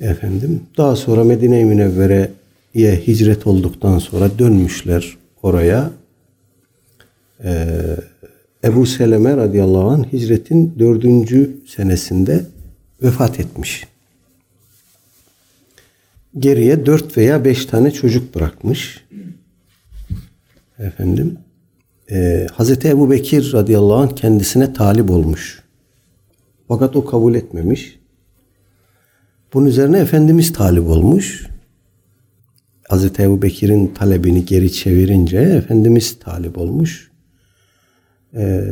[0.00, 5.90] efendim daha sonra Medine-i Münevvere'ye hicret olduktan sonra dönmüşler oraya
[7.44, 7.68] e,
[8.64, 12.44] Ebu Seleme radıyallahu anh hicretin dördüncü senesinde
[13.02, 13.86] vefat etmiş.
[16.38, 19.04] Geriye dört veya beş tane çocuk bırakmış.
[20.78, 21.38] Efendim.
[22.10, 25.63] E, Hazreti Ebu Bekir radıyallahu anh kendisine talip olmuş.
[26.68, 27.98] Fakat o kabul etmemiş.
[29.54, 31.46] Bunun üzerine Efendimiz talip olmuş.
[32.88, 37.10] Hazreti Ebu Bekir'in talebini geri çevirince Efendimiz talip olmuş.
[38.34, 38.70] Ee,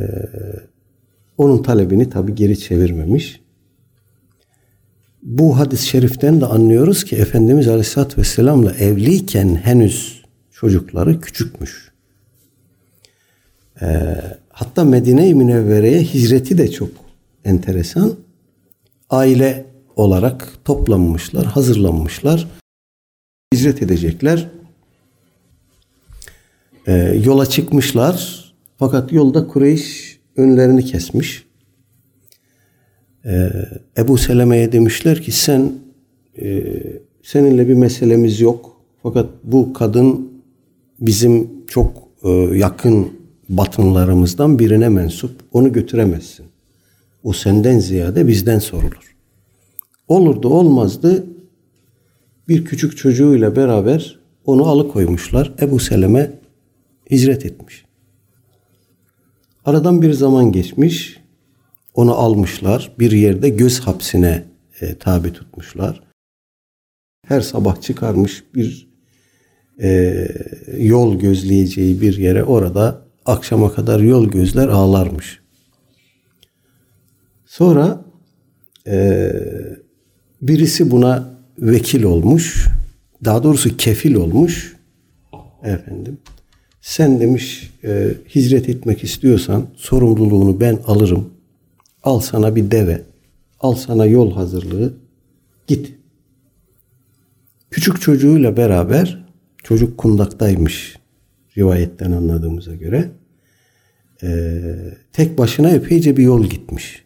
[1.39, 3.41] onun talebini tabi geri çevirmemiş.
[5.23, 11.93] Bu hadis-i şeriften de anlıyoruz ki Efendimiz Aleyhisselatü Vesselam'la evliyken henüz çocukları küçükmüş.
[13.83, 14.17] Ee,
[14.49, 17.02] hatta Medine-i Münevvere'ye hicreti de çok
[17.45, 18.15] enteresan.
[19.11, 22.49] Aile olarak toplanmışlar, hazırlanmışlar.
[23.55, 24.49] Hicret edecekler.
[26.87, 28.45] Ee, yola çıkmışlar.
[28.79, 31.47] Fakat yolda Kureyş önlerini kesmiş.
[33.25, 33.51] Ee,
[33.99, 35.73] Ebu Seleme'ye demişler ki sen
[36.41, 36.65] e,
[37.23, 38.77] seninle bir meselemiz yok.
[39.03, 40.33] Fakat bu kadın
[41.01, 43.13] bizim çok e, yakın
[43.49, 45.31] batınlarımızdan birine mensup.
[45.53, 46.52] Onu götüremezsin.
[47.23, 49.17] O senden ziyade bizden sorulur.
[50.09, 51.27] Olurdu olmazdı
[52.49, 55.53] bir küçük çocuğuyla beraber onu alıkoymuşlar.
[55.61, 56.39] Ebu Seleme
[57.11, 57.85] hicret etmiş.
[59.65, 61.21] Aradan bir zaman geçmiş.
[61.95, 62.93] Onu almışlar.
[62.99, 64.45] Bir yerde göz hapsine
[64.81, 66.03] e, tabi tutmuşlar.
[67.27, 68.89] Her sabah çıkarmış bir
[69.83, 70.29] e,
[70.79, 75.42] yol gözleyeceği bir yere orada akşama kadar yol gözler ağlarmış.
[77.53, 78.05] Sonra
[78.87, 79.33] e,
[80.43, 82.69] birisi buna vekil olmuş.
[83.25, 84.77] Daha doğrusu kefil olmuş.
[85.63, 86.19] Efendim.
[86.81, 91.31] Sen demiş e, hicret etmek istiyorsan sorumluluğunu ben alırım.
[92.03, 93.03] Al sana bir deve.
[93.61, 94.95] Al sana yol hazırlığı.
[95.67, 95.95] Git.
[97.71, 99.25] Küçük çocuğuyla beraber
[99.63, 100.99] çocuk kundaktaymış
[101.59, 103.11] rivayetten anladığımıza göre.
[104.23, 104.63] E,
[105.13, 107.03] tek başına epeyce bir yol gitmiş.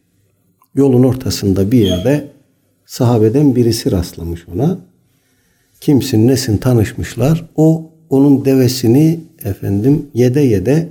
[0.76, 2.28] Yolun ortasında bir yerde
[2.86, 4.78] sahabeden birisi rastlamış ona.
[5.80, 7.44] Kimsin nesin tanışmışlar.
[7.56, 10.88] O onun devesini efendim yede yede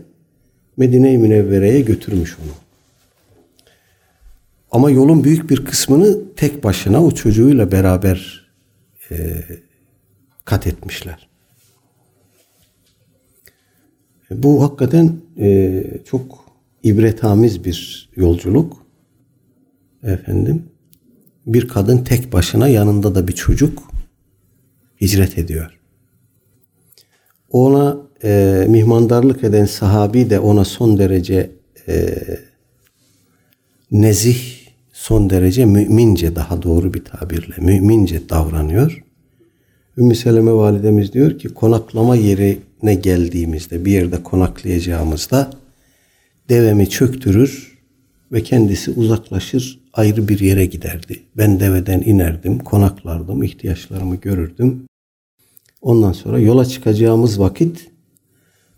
[0.78, 2.52] Medine-i Münevvere'ye götürmüş onu.
[4.72, 8.48] Ama yolun büyük bir kısmını tek başına o çocuğuyla beraber
[9.12, 9.44] e,
[10.46, 11.28] kat etmişler.
[14.32, 16.46] Bu hakikaten e, çok
[16.84, 18.85] ibretamiz bir yolculuk.
[20.06, 20.64] Efendim
[21.46, 23.84] bir kadın tek başına yanında da bir çocuk
[25.02, 25.80] hicret ediyor.
[27.50, 31.52] Ona e, mihmandarlık eden sahabi de ona son derece
[31.88, 32.16] e,
[33.92, 34.38] nezih,
[34.94, 39.04] son derece mümince daha doğru bir tabirle mümince davranıyor.
[39.98, 45.50] Ümmü Seleme validemiz diyor ki konaklama yerine geldiğimizde bir yerde konaklayacağımızda
[46.50, 47.75] devemi çöktürür
[48.32, 51.20] ve kendisi uzaklaşır ayrı bir yere giderdi.
[51.38, 54.84] Ben deveden inerdim, konaklardım, ihtiyaçlarımı görürdüm.
[55.82, 57.92] Ondan sonra yola çıkacağımız vakit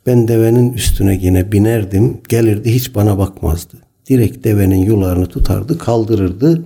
[0.06, 2.22] ben devenin üstüne yine binerdim.
[2.30, 3.78] Gelirdi hiç bana bakmazdı.
[4.10, 6.66] Direkt devenin yularını tutardı, kaldırırdı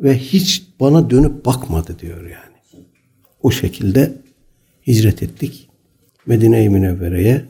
[0.00, 2.84] ve hiç bana dönüp bakmadı diyor yani.
[3.42, 4.12] O şekilde
[4.86, 5.68] hicret ettik.
[6.26, 7.44] Medine-i Münevvere'ye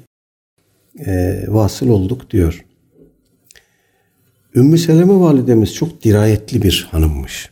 [1.07, 2.65] e, vasıl olduk diyor.
[4.57, 7.51] Ümmü Seleme validemiz çok dirayetli bir hanımmış.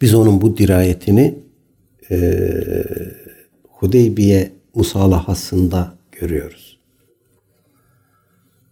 [0.00, 1.38] Biz onun bu dirayetini
[2.10, 2.40] e,
[3.68, 6.78] Hudeybiye musalahasında görüyoruz.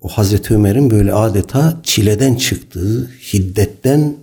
[0.01, 4.17] O Hazreti Ömer'in böyle adeta çileden çıktığı, hiddetten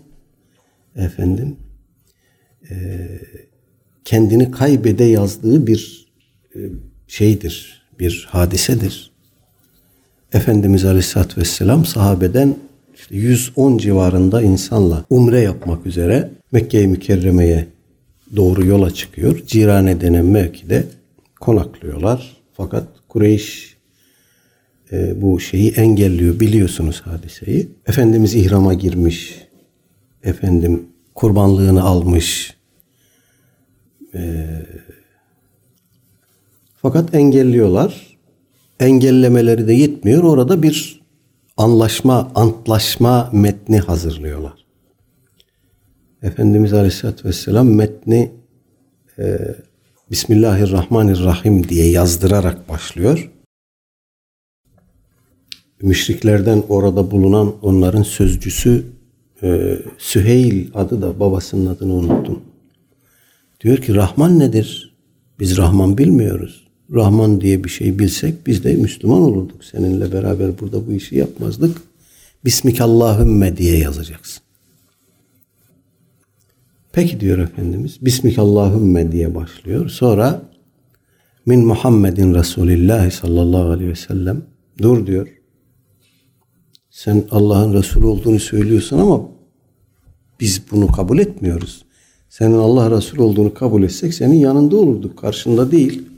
[0.95, 1.55] efendim
[2.69, 2.75] e,
[4.05, 6.07] kendini kaybede yazdığı bir
[6.55, 6.59] e,
[7.07, 9.14] şeydir, bir hadisedir.
[10.35, 12.55] Efendimiz Aleyhisselatü Vesselam sahabeden
[12.95, 17.67] işte 110 civarında insanla umre yapmak üzere Mekke-i Mükerreme'ye
[18.35, 19.41] doğru yola çıkıyor.
[19.47, 20.83] Cirane denen mevkide
[21.39, 22.37] konaklıyorlar.
[22.53, 23.75] Fakat Kureyş
[24.91, 26.39] e, bu şeyi engelliyor.
[26.39, 27.67] Biliyorsunuz hadiseyi.
[27.87, 29.35] Efendimiz ihrama girmiş.
[30.23, 32.55] Efendim kurbanlığını almış.
[34.13, 34.47] E,
[36.81, 38.14] fakat engelliyorlar.
[38.79, 40.23] Engellemeleri de yetmiyor.
[40.23, 41.01] Orada bir
[41.57, 44.65] anlaşma, antlaşma metni hazırlıyorlar.
[46.21, 48.31] Efendimiz Aleyhisselatü Vesselam metni
[49.19, 49.55] e,
[50.11, 53.31] Bismillahirrahmanirrahim diye yazdırarak başlıyor.
[55.81, 58.85] Müşriklerden orada bulunan onların sözcüsü
[59.43, 62.41] e, Süheyl adı da babasının adını unuttum.
[63.61, 64.95] Diyor ki Rahman nedir?
[65.39, 66.64] Biz Rahman bilmiyoruz.
[66.93, 69.63] Rahman diye bir şey bilsek biz de Müslüman olurduk.
[69.63, 71.81] Seninle beraber burada bu işi yapmazdık.
[72.45, 74.43] Bismikallahümme diye yazacaksın.
[76.91, 78.05] Peki diyor Efendimiz.
[78.05, 79.89] Bismikallahümme diye başlıyor.
[79.89, 80.41] Sonra
[81.45, 84.41] min Muhammedin Resulillah sallallahu aleyhi ve sellem
[84.81, 85.27] dur diyor.
[86.89, 89.21] Sen Allah'ın Resulü olduğunu söylüyorsun ama
[90.39, 91.85] biz bunu kabul etmiyoruz.
[92.29, 95.17] Senin Allah Resulü olduğunu kabul etsek senin yanında olurduk.
[95.17, 96.14] Karşında değil.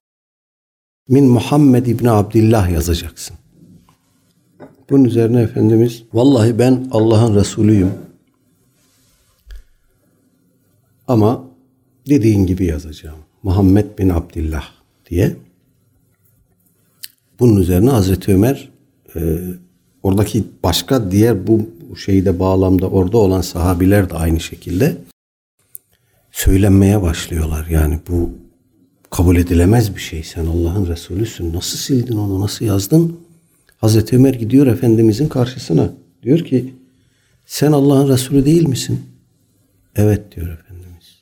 [1.07, 3.37] Min Muhammed İbni Abdillah yazacaksın.
[4.89, 7.91] Bunun üzerine Efendimiz vallahi ben Allah'ın Resulüyüm.
[11.07, 11.43] Ama
[12.09, 13.19] dediğin gibi yazacağım.
[13.43, 14.63] Muhammed bin Abdillah
[15.09, 15.35] diye.
[17.39, 18.69] Bunun üzerine Hazreti Ömer
[19.15, 19.39] e,
[20.03, 24.97] oradaki başka diğer bu şeyde bağlamda orada olan sahabiler de aynı şekilde
[26.31, 27.67] söylenmeye başlıyorlar.
[27.67, 28.31] Yani bu
[29.09, 30.23] kabul edilemez bir şey.
[30.23, 31.53] Sen Allah'ın Resulüsün.
[31.53, 32.41] Nasıl sildin onu?
[32.41, 33.19] Nasıl yazdın?
[33.77, 35.93] Hazreti Ömer gidiyor Efendimizin karşısına.
[36.23, 36.73] Diyor ki
[37.45, 38.99] sen Allah'ın Resulü değil misin?
[39.95, 41.21] Evet diyor Efendimiz.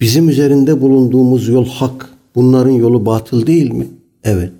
[0.00, 2.10] Bizim üzerinde bulunduğumuz yol hak.
[2.34, 3.88] Bunların yolu batıl değil mi?
[4.24, 4.52] Evet.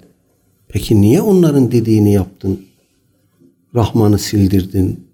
[0.68, 2.60] Peki niye onların dediğini yaptın?
[3.74, 5.06] Rahman'ı sildirdin.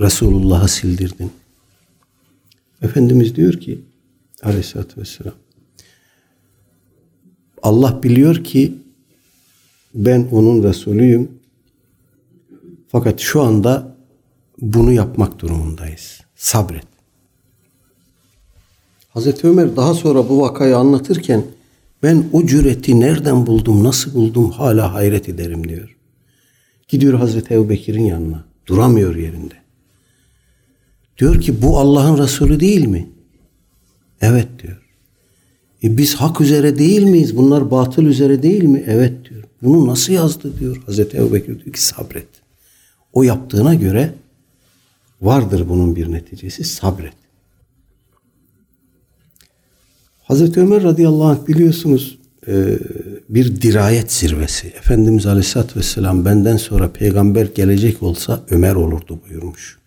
[0.00, 1.30] Resulullah'ı sildirdin.
[2.82, 3.80] Efendimiz diyor ki
[4.42, 5.34] aleyhissalatü vesselam
[7.62, 8.74] Allah biliyor ki
[9.94, 11.30] ben onun Resulüyüm.
[12.88, 13.96] Fakat şu anda
[14.60, 16.20] bunu yapmak durumundayız.
[16.36, 16.86] Sabret.
[19.08, 21.44] Hazreti Ömer daha sonra bu vakayı anlatırken
[22.02, 25.96] ben o cüreti nereden buldum, nasıl buldum hala hayret ederim diyor.
[26.88, 28.44] Gidiyor Hazreti Ebu Bekir'in yanına.
[28.66, 29.54] Duramıyor yerinde.
[31.18, 33.10] Diyor ki bu Allah'ın Resulü değil mi?
[34.20, 34.89] Evet diyor.
[35.84, 37.36] E biz hak üzere değil miyiz?
[37.36, 38.84] Bunlar batıl üzere değil mi?
[38.86, 39.44] Evet diyor.
[39.62, 40.82] Bunu nasıl yazdı diyor.
[40.86, 42.28] Hazreti Ebu Bekir diyor ki sabret.
[43.12, 44.14] O yaptığına göre
[45.22, 47.12] vardır bunun bir neticesi sabret.
[50.22, 52.18] Hazreti Ömer radıyallahu anh biliyorsunuz
[52.48, 52.78] e,
[53.28, 54.66] bir dirayet zirvesi.
[54.66, 59.78] Efendimiz aleyhissalatü vesselam benden sonra peygamber gelecek olsa Ömer olurdu buyurmuş.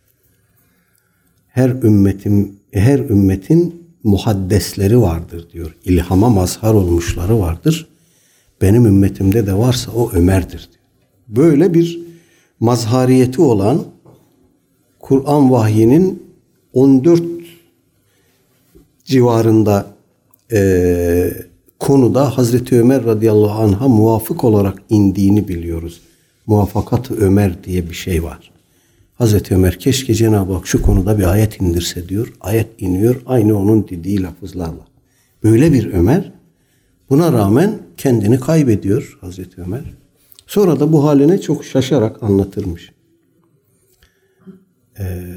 [1.47, 5.75] Her ümmetin her ümmetin muhaddesleri vardır diyor.
[5.85, 7.87] İlhama mazhar olmuşları vardır.
[8.61, 10.83] Benim ümmetimde de varsa o Ömer'dir diyor.
[11.27, 11.99] Böyle bir
[12.59, 13.83] mazhariyeti olan
[14.99, 16.23] Kur'an vahyinin
[16.73, 17.23] 14
[19.05, 19.87] civarında
[20.51, 21.33] e,
[21.79, 26.01] konuda Hazreti Ömer radıyallahu anh'a muvafık olarak indiğini biliyoruz.
[26.47, 28.52] Muvaffakat Ömer diye bir şey var.
[29.15, 32.33] Hazreti Ömer keşke Cenab-ı Hak şu konuda bir ayet indirse diyor.
[32.41, 34.87] Ayet iniyor aynı onun dediği lafızlarla.
[35.43, 36.31] Böyle bir Ömer
[37.09, 39.93] buna rağmen kendini kaybediyor Hazreti Ömer.
[40.47, 42.91] Sonra da bu haline çok şaşarak anlatırmış.
[44.99, 45.35] Ee,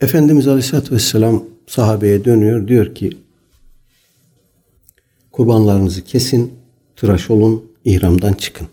[0.00, 2.68] Efendimiz Aleyhisselatü Vesselam sahabeye dönüyor.
[2.68, 3.18] Diyor ki
[5.32, 6.54] kurbanlarınızı kesin,
[6.96, 8.66] tıraş olun, ihramdan çıkın.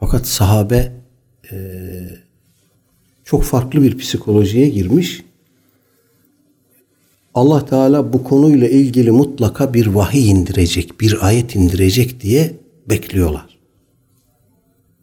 [0.00, 0.92] Fakat sahabe
[1.52, 1.56] e,
[3.30, 5.22] çok farklı bir psikolojiye girmiş.
[7.34, 12.56] Allah Teala bu konuyla ilgili mutlaka bir vahiy indirecek, bir ayet indirecek diye
[12.88, 13.58] bekliyorlar.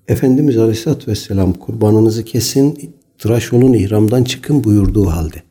[0.07, 5.43] Efendimiz Aleyhisselatü Vesselam kurbanınızı kesin, tıraş olun, ihramdan çıkın buyurduğu halde.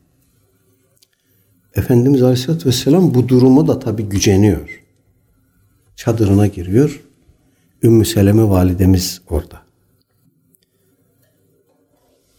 [1.75, 4.83] Efendimiz Aleyhisselatü Vesselam bu durumu da tabi güceniyor.
[5.95, 7.03] Çadırına giriyor.
[7.83, 9.66] Ümmü Seleme validemiz orada.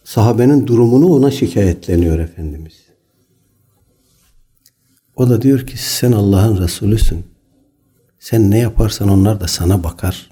[0.09, 2.73] Sahabenin durumunu ona şikayetleniyor Efendimiz.
[5.15, 7.25] O da diyor ki sen Allah'ın Resulüsün.
[8.19, 10.29] Sen ne yaparsan onlar da sana bakar.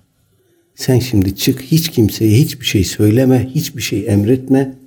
[0.75, 4.77] Sen şimdi çık hiç kimseye hiçbir şey söyleme, hiçbir şey emretme.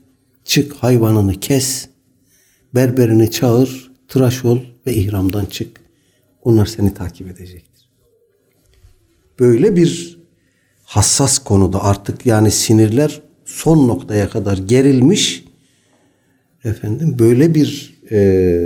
[0.44, 1.88] Çık hayvanını kes,
[2.74, 5.80] berberini çağır, tıraş ol ve ihramdan çık.
[6.42, 7.90] Onlar seni takip edecektir.
[9.38, 10.18] Böyle bir
[10.84, 15.44] hassas konuda artık yani sinirler son noktaya kadar gerilmiş.
[16.64, 18.60] Efendim böyle bir e,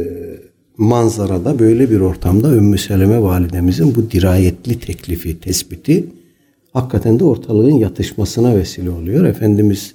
[0.76, 6.06] manzarada, böyle bir ortamda Ümmü Seleme validemizin bu dirayetli teklifi, tespiti
[6.72, 9.24] hakikaten de ortalığın yatışmasına vesile oluyor.
[9.24, 9.94] Efendimiz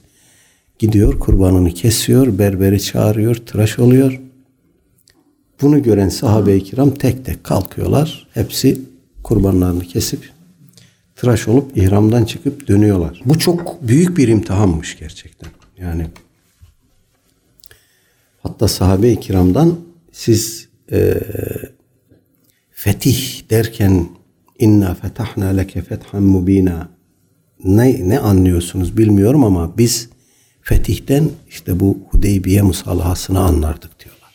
[0.80, 4.20] gidiyor, kurbanını kesiyor, berberi çağırıyor, tıraş oluyor.
[5.62, 8.28] Bunu gören sahabe-i kiram tek tek kalkıyorlar.
[8.34, 8.82] Hepsi
[9.24, 10.39] kurbanlarını kesip
[11.20, 13.22] tıraş olup ihramdan çıkıp dönüyorlar.
[13.26, 15.50] Bu çok büyük bir imtihanmış gerçekten.
[15.78, 16.08] Yani
[18.44, 19.80] hatta sahabe-i kiramdan
[20.12, 21.18] siz e,
[22.72, 24.10] fetih derken
[24.60, 26.90] inna fetahna leke fethan mubina
[27.64, 30.10] ne, ne anlıyorsunuz bilmiyorum ama biz
[30.62, 34.34] fetihten işte bu Hudeybiye musalahasını anlardık diyorlar.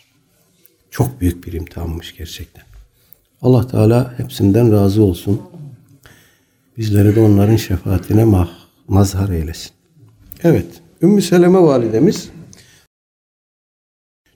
[0.90, 2.64] Çok büyük bir imtihanmış gerçekten.
[3.42, 5.40] Allah Teala hepsinden razı olsun.
[6.78, 8.48] Bizleri de onların şefaatine mah
[8.88, 9.70] mazhar eylesin.
[10.42, 10.66] Evet,
[11.02, 12.28] Ümmü Seleme validemiz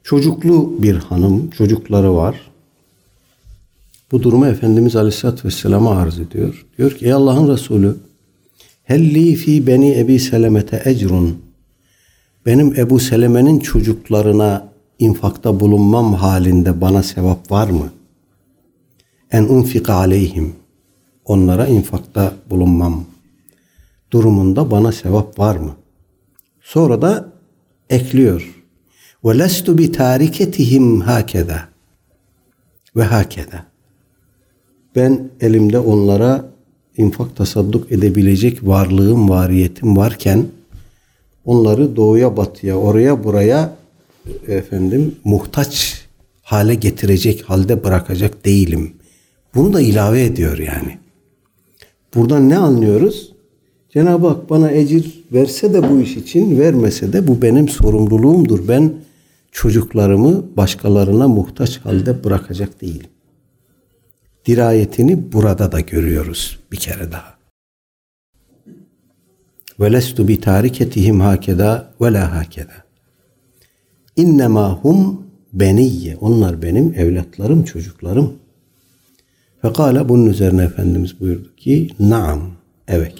[0.02, 2.50] çocuklu bir hanım, çocukları var.
[4.12, 6.66] Bu durumu Efendimiz Aleyhisselatü Vesselam'a arz ediyor.
[6.78, 7.96] Diyor ki ey Allah'ın Resulü
[8.84, 11.42] helli fi beni Ebi Seleme'te ecrun
[12.46, 14.68] benim Ebu Seleme'nin çocuklarına
[14.98, 17.92] infakta bulunmam halinde bana sevap var mı?
[19.30, 20.54] En unfika aleyhim
[21.28, 23.04] onlara infakta bulunmam
[24.10, 25.76] durumunda bana sevap var mı?
[26.60, 27.32] Sonra da
[27.90, 28.54] ekliyor.
[29.24, 31.68] Ve lestu bi tariketihim hakeda
[32.96, 33.64] ve hakeda.
[34.96, 36.44] ben elimde onlara
[36.96, 40.46] infak tasadduk edebilecek varlığım, variyetim varken
[41.44, 43.76] onları doğuya batıya, oraya buraya
[44.48, 46.02] efendim muhtaç
[46.42, 48.94] hale getirecek halde bırakacak değilim.
[49.54, 50.98] Bunu da ilave ediyor yani.
[52.14, 53.32] Buradan ne anlıyoruz?
[53.88, 58.68] Cenab-ı Hak bana ecir verse de bu iş için, vermese de bu benim sorumluluğumdur.
[58.68, 58.92] Ben
[59.52, 63.10] çocuklarımı başkalarına muhtaç halde bırakacak değilim.
[64.46, 67.38] Dirayetini burada da görüyoruz bir kere daha.
[69.80, 72.84] Ve lestu bi tariketihim hakeda ve la hakeda.
[74.16, 76.16] İnnemâ hum beniyye.
[76.16, 78.34] Onlar benim evlatlarım, çocuklarım.
[79.62, 82.40] Fekale bunun üzerine Efendimiz buyurdu ki naam
[82.88, 83.14] evet.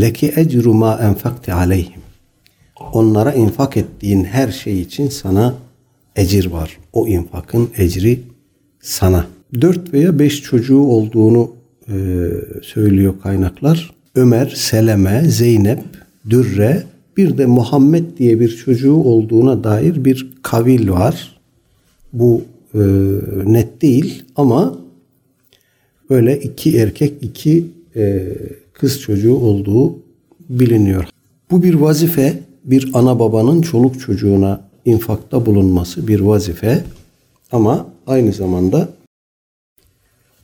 [0.00, 2.00] Leki ecru ma enfakti aleyhim.
[2.92, 5.54] Onlara infak ettiğin her şey için sana
[6.16, 6.78] ecir var.
[6.92, 8.20] O infakın ecri
[8.80, 9.26] sana.
[9.60, 11.50] Dört veya beş çocuğu olduğunu
[11.88, 11.94] e,
[12.62, 13.94] söylüyor kaynaklar.
[14.14, 15.82] Ömer, Seleme, Zeynep,
[16.30, 16.82] Dürre
[17.16, 21.40] bir de Muhammed diye bir çocuğu olduğuna dair bir kavil var.
[22.12, 22.42] Bu
[22.74, 22.80] e,
[23.44, 24.81] net değil ama
[26.12, 28.28] böyle iki erkek iki e,
[28.72, 29.98] kız çocuğu olduğu
[30.48, 31.04] biliniyor.
[31.50, 36.84] Bu bir vazife, bir ana babanın çoluk çocuğuna infakta bulunması bir vazife
[37.52, 38.88] ama aynı zamanda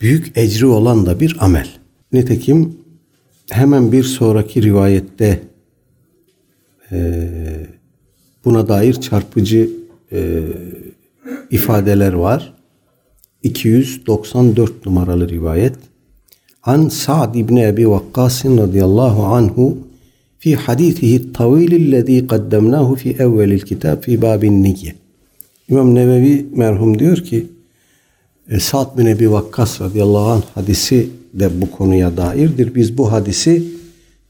[0.00, 1.68] büyük ecri olan da bir amel.
[2.12, 2.76] Nitekim
[3.50, 5.40] hemen bir sonraki rivayette
[6.92, 7.28] e,
[8.44, 9.70] buna dair çarpıcı
[10.12, 10.42] e,
[11.50, 12.57] ifadeler var.
[13.42, 15.74] 294 numaralı rivayet.
[16.62, 19.78] An Sa'd ibn Ebi Vakkas radıyallahu anhu
[20.38, 24.94] fi hadithihi tavil ellezî kaddemnâhu fi evvelil kitab fi babin niyye.
[25.68, 27.46] İmam Nevevi merhum diyor ki
[28.50, 32.74] e, Sa'd bin Ebi Vakkas radıyallahu anh hadisi de bu konuya dairdir.
[32.74, 33.62] Biz bu hadisi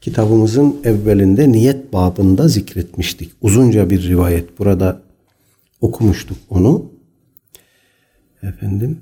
[0.01, 3.31] kitabımızın evvelinde niyet babında zikretmiştik.
[3.41, 4.59] Uzunca bir rivayet.
[4.59, 5.01] Burada
[5.81, 6.98] okumuştuk onu.
[8.43, 8.97] Efendim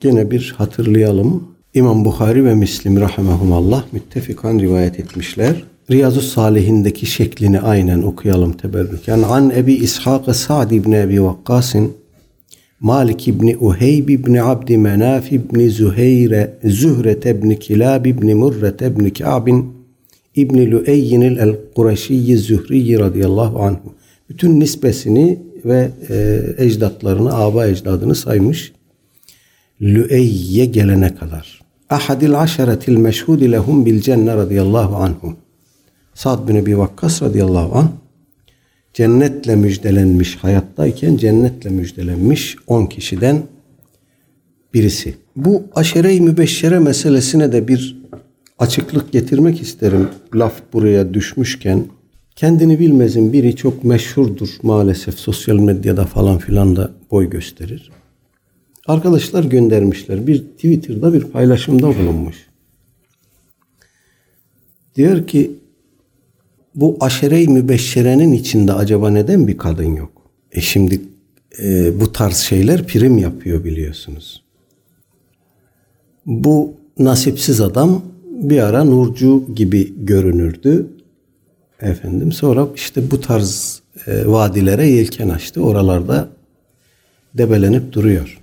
[0.00, 1.44] gene bir hatırlayalım.
[1.74, 5.64] İmam Bukhari ve Müslim rahimehumallah müttefikan rivayet etmişler.
[5.90, 9.22] Riyazu Salihindeki şeklini aynen okuyalım teberrüken.
[9.22, 11.92] An Ebi İshak Sa'd ibn Ebi Vakkasin
[12.80, 19.72] Malik ibn Uheyb ibn Abd Menaf ibn Züheyre Zühre ibn Kilab ibn Murre ibn Ka'bin
[20.34, 23.94] ibn Lüeyyin el-Kureşiyyi Zühriyi radıyallahu anhu.
[24.28, 28.72] Bütün nisbesini ve e, ecdatlarını, aba ecdadını saymış.
[29.82, 31.60] Lüeyye gelene kadar.
[31.90, 35.36] Ahadil aşeretil meşhudi lehum bil cenne radıyallahu anhum.
[36.14, 37.88] Sa'd bin Ebi Vakkas radıyallahu anh
[38.94, 43.42] cennetle müjdelenmiş hayattayken cennetle müjdelenmiş 10 kişiden
[44.74, 45.14] birisi.
[45.36, 48.00] Bu aşere-i mübeşşere meselesine de bir
[48.58, 50.08] açıklık getirmek isterim.
[50.34, 51.84] Laf buraya düşmüşken
[52.40, 57.90] kendini bilmezin biri çok meşhurdur maalesef sosyal medyada falan filan da boy gösterir.
[58.86, 60.26] Arkadaşlar göndermişler.
[60.26, 62.36] Bir Twitter'da bir paylaşımda bulunmuş.
[64.96, 65.50] Diyor ki
[66.74, 70.12] bu aşere-i mübeşşerenin içinde acaba neden bir kadın yok?
[70.52, 71.00] E şimdi
[71.62, 74.42] e, bu tarz şeyler prim yapıyor biliyorsunuz.
[76.26, 80.86] Bu nasipsiz adam bir ara Nurcu gibi görünürdü.
[81.82, 85.62] Efendim sonra işte bu tarz e, vadilere yelken açtı.
[85.62, 86.28] Oralarda
[87.34, 88.40] debelenip duruyor.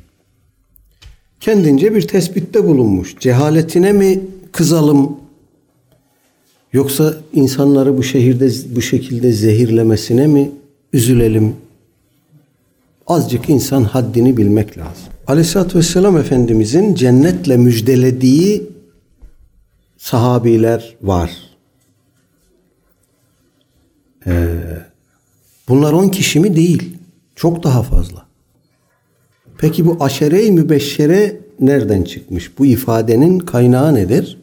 [1.40, 3.16] Kendince bir tespitte bulunmuş.
[3.20, 4.20] Cehaletine mi
[4.52, 5.18] kızalım
[6.74, 10.52] yoksa insanları bu şehirde bu şekilde zehirlemesine mi
[10.94, 11.56] üzülelim?
[13.08, 15.08] Azıcık insan haddini bilmek lazım.
[15.28, 18.70] Aleyhisselatü Vesselam Efendimizin cennetle müjdelediği
[19.98, 21.47] sahabiler var.
[24.28, 24.48] Ee,
[25.68, 26.56] bunlar on kişi mi?
[26.56, 26.98] Değil.
[27.36, 28.26] Çok daha fazla.
[29.58, 32.58] Peki bu aşere-i mübeşşere nereden çıkmış?
[32.60, 34.38] Bu ifadenin kaynağı nedir?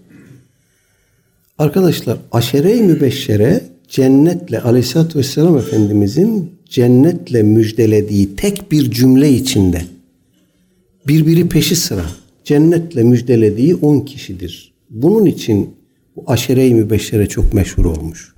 [1.59, 9.83] Arkadaşlar aşere-i mübeşşere cennetle aleyhissalatü vesselam Efendimizin cennetle müjdelediği tek bir cümle içinde
[11.07, 12.05] birbiri peşi sıra
[12.45, 14.75] cennetle müjdelediği on kişidir.
[14.91, 15.77] Bunun için
[16.17, 18.34] bu aşere-i mübeşşere çok meşhur olmuş.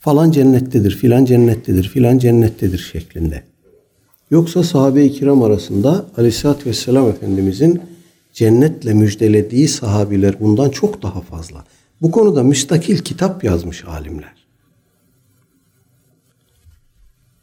[0.00, 3.42] Falan cennettedir, filan cennettedir, filan cennettedir şeklinde.
[4.30, 7.80] Yoksa sahabe-i kiram arasında aleyhissalatü vesselam Efendimizin
[8.32, 11.64] cennetle müjdelediği sahabiler bundan çok daha fazla.
[12.02, 14.34] Bu konuda müstakil kitap yazmış alimler.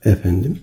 [0.05, 0.60] Efendim?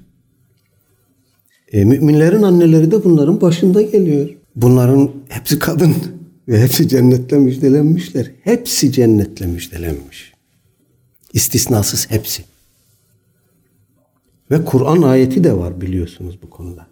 [1.73, 4.29] E, müminlerin anneleri de bunların başında geliyor.
[4.57, 5.95] Bunların hepsi kadın
[6.49, 8.31] ve hepsi cennetle müjdelenmişler.
[8.45, 10.34] Hepsi cennetle müjdelenmiş.
[11.35, 12.45] İstisnasız hepsi.
[14.51, 16.87] Ve Kur'an ayeti de var biliyorsunuz bu konuda.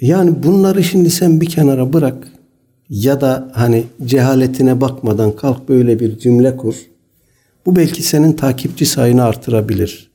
[0.00, 2.28] Yani bunları şimdi sen bir kenara bırak
[2.90, 6.74] ya da hani cehaletine bakmadan kalk böyle bir cümle kur.
[7.66, 10.10] Bu belki senin takipçi sayını artırabilir.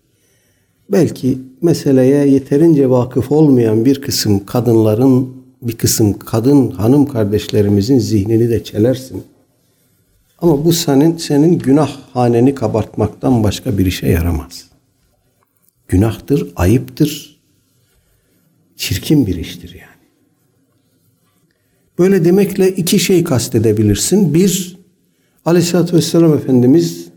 [0.91, 5.29] Belki meseleye yeterince vakıf olmayan bir kısım kadınların,
[5.61, 9.23] bir kısım kadın hanım kardeşlerimizin zihnini de çelersin.
[10.45, 14.65] Ama bu senin senin günah haneni kabartmaktan başka bir işe yaramaz.
[15.87, 17.39] Günahtır, ayıptır,
[18.75, 20.05] çirkin bir iştir yani.
[21.99, 24.33] Böyle demekle iki şey kastedebilirsin.
[24.33, 24.77] Bir,
[25.45, 27.07] Aleyhisselatü Vesselam Efendimiz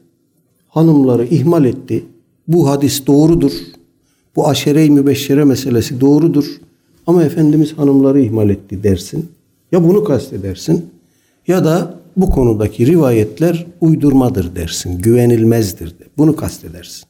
[0.69, 2.05] hanımları ihmal etti.
[2.49, 3.53] Bu hadis doğrudur.
[4.37, 6.47] Bu aşere-i mübeşşere meselesi doğrudur.
[7.07, 9.31] Ama Efendimiz hanımları ihmal etti dersin.
[9.73, 10.91] Ya bunu kastedersin
[11.47, 14.99] ya da bu konudaki rivayetler uydurmadır dersin.
[14.99, 16.05] Güvenilmezdir de.
[16.19, 17.05] Bunu kastedersin.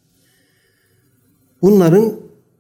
[1.63, 2.13] Bunların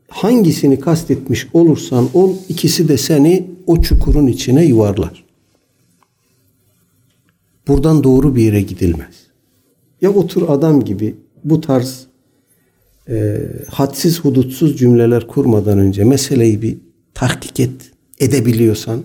[0.08, 5.24] hangisini kastetmiş olursan ol ikisi de seni o çukurun içine yuvarlar.
[7.68, 9.14] Buradan doğru bir yere gidilmez.
[10.00, 12.06] Ya otur adam gibi bu tarz
[13.08, 13.38] e,
[13.68, 16.76] hadsiz hudutsuz cümleler kurmadan önce meseleyi bir
[17.14, 17.90] tahkik et,
[18.20, 19.02] edebiliyorsan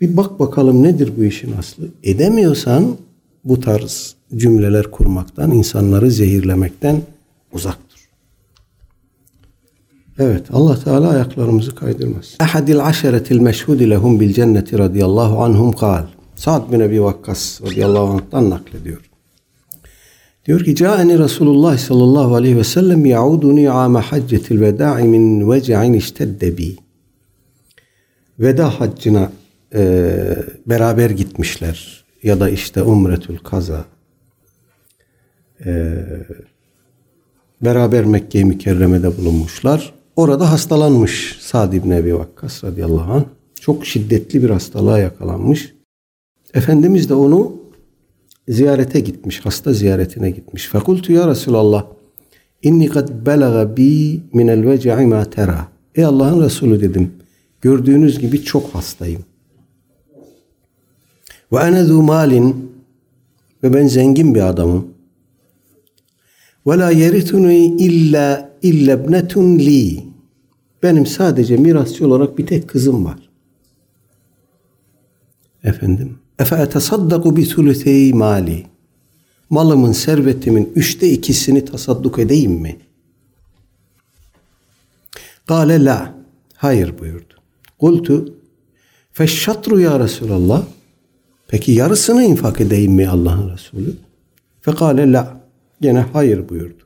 [0.00, 1.84] bir bak bakalım nedir bu işin aslı.
[2.02, 2.96] Edemiyorsan
[3.44, 7.02] bu tarz cümleler kurmaktan, insanları zehirlemekten
[7.52, 7.78] uzak
[10.20, 12.36] Evet Allah Teala ayaklarımızı kaydırmaz.
[12.40, 16.04] Ahadil aşeretil meşhudi lehum bil cenneti radıyallahu anhum kal.
[16.36, 19.10] Sa'd bin Ebi Vakkas radıyallahu anh'tan naklediyor.
[20.46, 26.58] Diyor ki Câeni Resulullah sallallahu aleyhi ve sellem yauduni ame haccetil veda'i min vec'in iştedde
[26.58, 26.76] bi.
[28.38, 29.32] Veda haccına
[29.74, 30.22] e,
[30.66, 32.04] beraber gitmişler.
[32.22, 33.84] Ya da işte umretül kaza.
[35.66, 35.94] E,
[37.62, 39.94] beraber Mekke-i Mükerreme'de bulunmuşlar.
[40.16, 43.24] Orada hastalanmış Sa'd ibn Ebi Vakkas radıyallahu anh.
[43.60, 45.74] Çok şiddetli bir hastalığa yakalanmış.
[46.54, 47.56] Efendimiz de onu
[48.48, 49.40] ziyarete gitmiş.
[49.44, 50.68] Hasta ziyaretine gitmiş.
[50.68, 51.86] Fekultu ya Resulallah
[52.62, 55.68] inni kad belaga bi minel vece'i ma tera.
[55.94, 57.12] Ey Allah'ın Resulü dedim.
[57.60, 59.24] Gördüğünüz gibi çok hastayım.
[61.52, 62.72] Ve ene zu malin
[63.62, 64.88] ve ben zengin bir adamım.
[66.66, 70.04] Ve la yerituni illa ibnetun li.
[70.82, 73.30] Benim sadece mirasçı olarak bir tek kızım var.
[75.64, 76.18] Efendim.
[76.38, 78.66] Efe etesaddaku bi sülüseyi mali.
[79.50, 82.76] Malımın, servetimin üçte ikisini tasadduk edeyim mi?
[85.46, 86.14] Kale la.
[86.54, 87.34] Hayır buyurdu.
[87.78, 88.34] Kultu
[89.12, 90.66] feşşatru ya Resulallah.
[91.50, 93.92] Peki yarısını infak edeyim mi Allah'ın Resulü?
[94.60, 95.40] Fekale la.
[95.80, 96.82] Gene hayır buyurdu.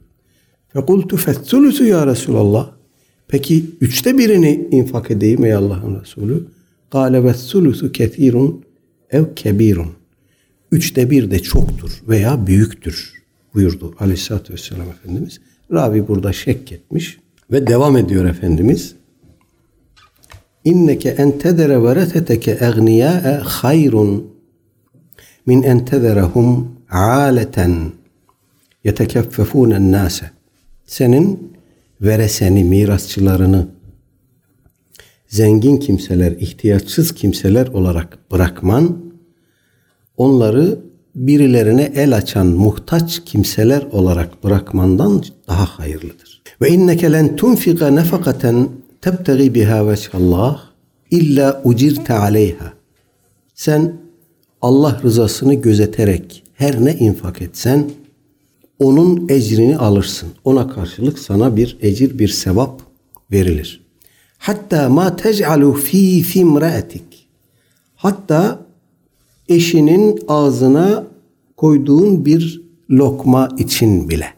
[0.68, 2.70] Fekultu fethulusu ya Resulallah.
[3.28, 6.46] Peki üçte birini infak edeyim ey Allah'ın Resulü?
[6.92, 8.64] Kale ve sulusu ketirun
[9.10, 9.92] ev kebirun.
[10.72, 13.12] Üçte bir de çoktur veya büyüktür
[13.54, 15.40] buyurdu aleyhissalatü vesselam Efendimiz.
[15.72, 17.18] Ravi burada şek etmiş
[17.50, 18.94] ve devam ediyor Efendimiz.
[20.64, 24.34] İnneke entedere veretheteke egniyâe hayrun
[25.47, 27.92] min entederehum aleten
[28.84, 30.30] yetekeffefûnen nâse.
[30.86, 31.53] Senin
[32.01, 33.66] vereseni, mirasçılarını
[35.28, 38.97] zengin kimseler, ihtiyaçsız kimseler olarak bırakman,
[40.16, 40.78] onları
[41.14, 46.42] birilerine el açan muhtaç kimseler olarak bırakmandan daha hayırlıdır.
[46.61, 48.68] Ve inneke len tunfiqa nefakaten
[49.01, 50.61] tebtegi biha veçhallah
[51.11, 52.72] illa ucirte aleyha.
[53.55, 54.03] Sen
[54.64, 57.90] Allah rızasını gözeterek her ne infak etsen
[58.78, 60.28] onun ecrini alırsın.
[60.44, 62.80] Ona karşılık sana bir ecir, bir sevap
[63.32, 63.86] verilir.
[64.38, 67.28] Hatta ma tec'alu fi fimraatik.
[67.94, 68.66] Hatta
[69.48, 71.06] eşinin ağzına
[71.56, 74.34] koyduğun bir lokma için bile.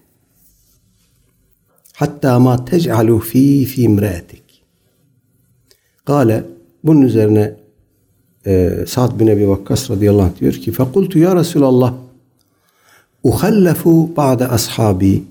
[1.93, 4.63] Hatta ma tec'alu fi fimraatik.
[6.05, 6.45] Kale
[6.85, 7.66] bunun üzerine
[8.47, 11.95] e, Sa'd bin Ebi Vakkas radıyallahu anh diyor ki fekultu ya Resulallah
[13.23, 15.25] uhallefu ba'de ashabi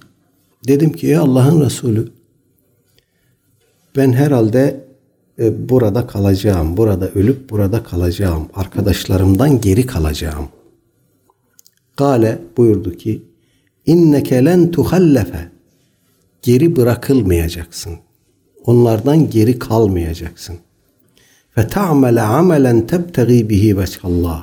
[0.68, 2.12] dedim ki ey Allah'ın Resulü
[3.96, 4.86] ben herhalde
[5.40, 6.78] e, burada kalacağım.
[6.78, 8.48] Burada ölüp burada kalacağım.
[8.54, 10.48] Arkadaşlarımdan geri kalacağım.
[11.96, 13.22] Kale buyurdu ki
[13.86, 15.50] inneke len tuhallefe
[16.42, 17.94] geri bırakılmayacaksın.
[18.66, 20.58] Onlardan geri kalmayacaksın.
[21.57, 24.41] فَتَعْمَلَ عَمَلًا تَبْتَغِي بِهِ وَجْهَ اللّٰهِ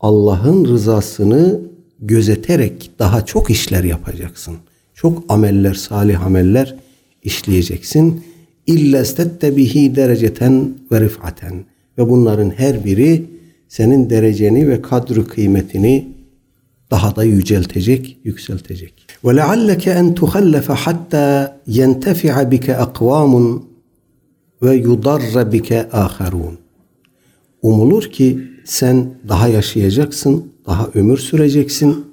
[0.00, 1.60] Allah'ın rızasını
[2.00, 4.56] gözeterek daha çok işler yapacaksın.
[4.94, 6.76] Çok ameller, salih ameller
[7.22, 8.24] işleyeceksin.
[8.66, 11.64] İlla stette bihi dereceten ve rif'aten.
[11.98, 13.24] Ve bunların her biri
[13.68, 16.08] senin dereceni ve kadru kıymetini
[16.90, 19.06] daha da yüceltecek, yükseltecek.
[19.24, 23.65] Ve lealleke en tuhallafe hatta yentefi'a bike akvamun
[24.61, 26.57] ve yudarra bike aharun.
[27.61, 32.05] Umulur ki sen daha yaşayacaksın, daha ömür süreceksin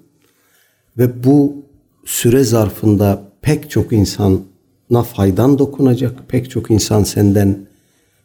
[0.98, 1.56] ve bu
[2.04, 7.66] süre zarfında pek çok insana faydan dokunacak, pek çok insan senden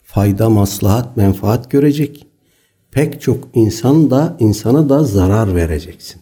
[0.04, 2.26] fayda, maslahat, menfaat görecek.
[2.92, 6.22] Pek çok insan da insana da zarar vereceksin.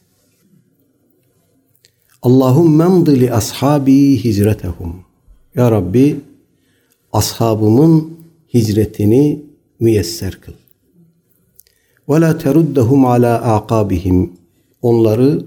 [2.22, 4.95] Allahümme emdi li ashabi hicretehum.
[5.56, 6.20] Ya Rabbi
[7.18, 8.18] ashabımın
[8.53, 9.41] hicretini
[9.80, 10.53] müyesser kıl.
[12.09, 14.32] Ve la teruddehum ala aqabihim.
[14.82, 15.45] Onları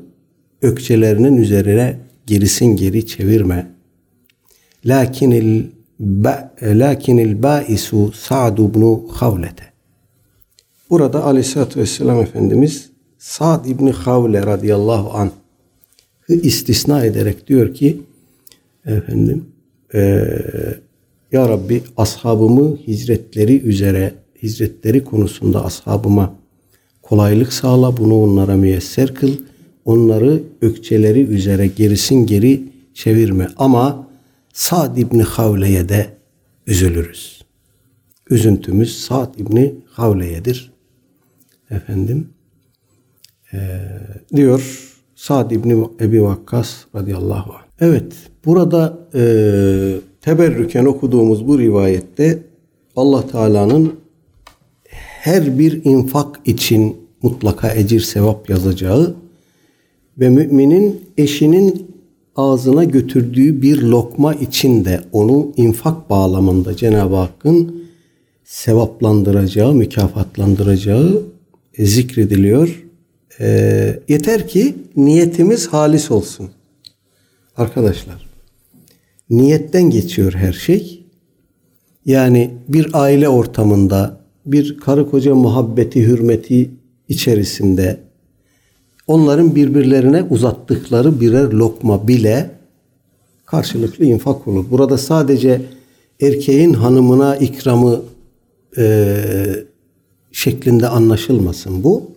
[0.62, 3.70] ökçelerinin üzerine gerisin geri çevirme.
[4.84, 5.64] Lakinil
[6.62, 9.64] lakinil baisu Sa'd ibn Havlete.
[10.90, 15.30] Burada Aleyhisselatü Vesselam Efendimiz Sa'd ibn Havle radıyallahu anh
[16.28, 18.00] istisna ederek diyor ki
[18.86, 19.44] efendim
[19.94, 20.28] e,
[21.32, 26.34] Ya Rabbi ashabımı hicretleri üzere hicretleri konusunda ashabıma
[27.02, 29.32] kolaylık sağla bunu onlara müyesser kıl
[29.84, 32.62] onları ökçeleri üzere gerisin geri
[32.94, 34.08] çevirme ama
[34.52, 36.06] Sa'd İbni Havle'ye de
[36.66, 37.42] üzülürüz.
[38.30, 40.72] Üzüntümüz Sa'd İbni Havle'yedir.
[41.70, 42.28] Efendim
[43.52, 43.80] ee,
[44.36, 47.62] diyor Sa'd İbni Ebi Vakkas radıyallahu anh.
[47.80, 48.12] Evet
[48.44, 49.22] burada e,
[50.20, 52.42] teberrüken okuduğumuz bu rivayette
[52.96, 53.92] Allah Teala'nın
[55.22, 59.14] her bir infak için mutlaka ecir sevap yazacağı
[60.18, 61.90] ve müminin eşinin
[62.36, 67.84] ağzına götürdüğü bir lokma için de onu infak bağlamında Cenab-ı Hakk'ın
[68.44, 71.22] sevaplandıracağı, mükafatlandıracağı
[71.78, 72.84] zikrediliyor.
[73.40, 76.50] E, yeter ki niyetimiz halis olsun.
[77.56, 78.29] Arkadaşlar,
[79.30, 81.02] niyetten geçiyor her şey.
[82.06, 86.70] Yani bir aile ortamında, bir karı koca muhabbeti, hürmeti
[87.08, 88.00] içerisinde
[89.06, 92.50] onların birbirlerine uzattıkları birer lokma bile
[93.46, 94.64] karşılıklı infak olur.
[94.70, 95.62] Burada sadece
[96.20, 98.02] erkeğin hanımına ikramı
[98.78, 99.16] e,
[100.32, 102.10] şeklinde anlaşılmasın bu.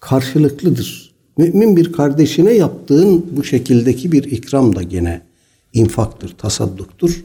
[0.00, 1.14] Karşılıklıdır.
[1.36, 5.27] Mümin bir kardeşine yaptığın bu şekildeki bir ikram da gene
[5.78, 7.24] infaktır, tasadduktur.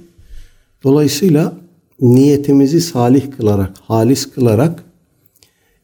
[0.84, 1.54] Dolayısıyla
[2.02, 4.84] niyetimizi salih kılarak, halis kılarak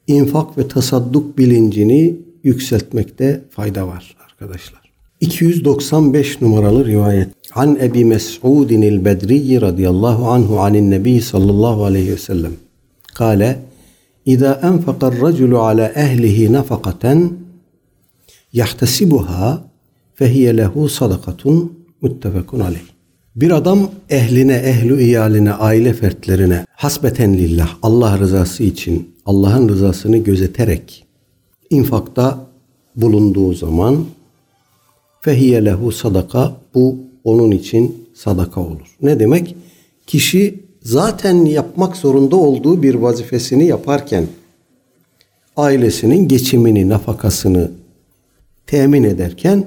[0.07, 4.81] infak ve tasadduk bilincini yükseltmekte fayda var arkadaşlar.
[5.21, 7.29] 295 numaralı rivayet.
[7.55, 12.53] An Ebi Mes'udin el-Bedri radıyallahu anhu anin Nebi sallallahu aleyhi ve sellem.
[13.13, 13.59] Kale
[14.25, 17.31] İza enfakar raculu ala ehlihi nafakaten
[18.53, 19.63] yahtesibuha
[20.15, 22.79] fehiye lehu sadakatun muttefekun aleyh.
[23.35, 31.05] Bir adam ehline, ehlu iyaline, aile fertlerine hasbeten lillah, Allah rızası için, Allah'ın rızasını gözeterek
[31.69, 32.47] infakta
[32.95, 34.05] bulunduğu zaman
[35.21, 38.95] fehiye lehu sadaka bu onun için sadaka olur.
[39.01, 39.55] Ne demek?
[40.07, 44.27] Kişi zaten yapmak zorunda olduğu bir vazifesini yaparken
[45.57, 47.71] ailesinin geçimini, nafakasını
[48.67, 49.65] temin ederken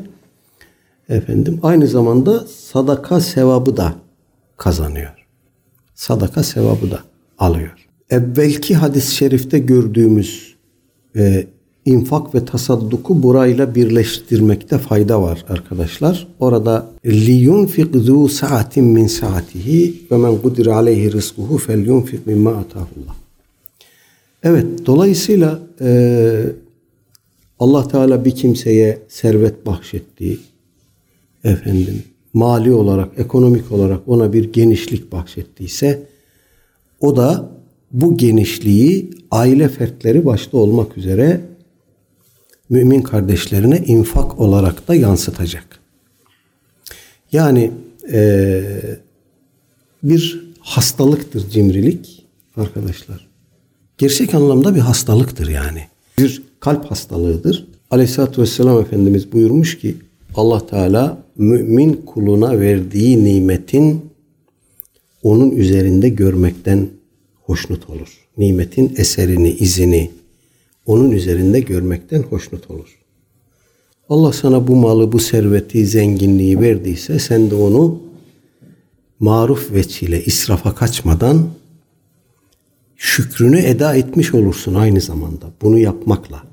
[1.09, 3.95] efendim aynı zamanda sadaka sevabı da
[4.57, 5.27] kazanıyor.
[5.95, 7.01] Sadaka sevabı da
[7.39, 7.89] alıyor.
[8.11, 10.55] Evvelki hadis-i şerifte gördüğümüz
[11.17, 11.47] e,
[11.85, 16.29] infak ve tasadduku burayla birleştirmekte fayda var arkadaşlar.
[16.41, 23.15] Orada liyunfik zu sa'atin min saatihi ve men kudir aleyhi rizkuhu felyunfik mimma atahullah.
[24.43, 26.43] Evet dolayısıyla e,
[27.59, 30.39] Allah Teala bir kimseye servet bahşetti.
[31.45, 32.03] Efendim
[32.35, 36.03] mali olarak, ekonomik olarak ona bir genişlik bahşettiyse
[37.01, 37.51] o da
[37.93, 41.41] bu genişliği aile fertleri başta olmak üzere
[42.71, 45.79] mümin kardeşlerine infak olarak da yansıtacak.
[47.33, 47.71] Yani
[48.13, 48.63] e,
[50.03, 52.27] bir hastalıktır cimrilik
[52.57, 53.29] arkadaşlar.
[53.99, 55.87] Gerçek anlamda bir hastalıktır yani.
[56.19, 57.67] Bir kalp hastalığıdır.
[57.91, 59.97] Aleyhisselatü Vesselam Efendimiz buyurmuş ki
[60.37, 64.13] Allah Teala mümin kuluna verdiği nimetin
[65.23, 66.89] onun üzerinde görmekten
[67.43, 68.19] hoşnut olur.
[68.39, 70.11] Nimetin eserini, izini
[70.87, 72.99] onun üzerinde görmekten hoşnut olur.
[74.09, 78.03] Allah sana bu malı, bu serveti, zenginliği verdiyse sen de onu
[79.21, 81.49] maruf veçile israfa kaçmadan
[82.97, 85.47] şükrünü eda etmiş olursun aynı zamanda.
[85.63, 86.52] Bunu yapmakla.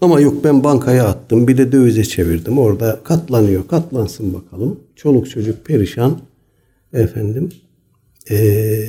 [0.00, 2.58] Ama yok ben bankaya attım bir de dövize çevirdim.
[2.58, 3.68] Orada katlanıyor.
[3.68, 4.80] Katlansın bakalım.
[4.96, 6.20] Çoluk çocuk perişan.
[6.92, 7.48] Efendim.
[8.30, 8.88] Ee,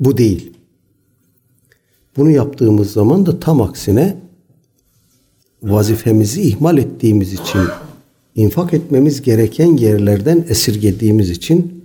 [0.00, 0.52] bu değil.
[2.16, 4.16] Bunu yaptığımız zaman da tam aksine
[5.62, 7.60] vazifemizi ihmal ettiğimiz için
[8.34, 11.84] infak etmemiz gereken yerlerden esirgediğimiz için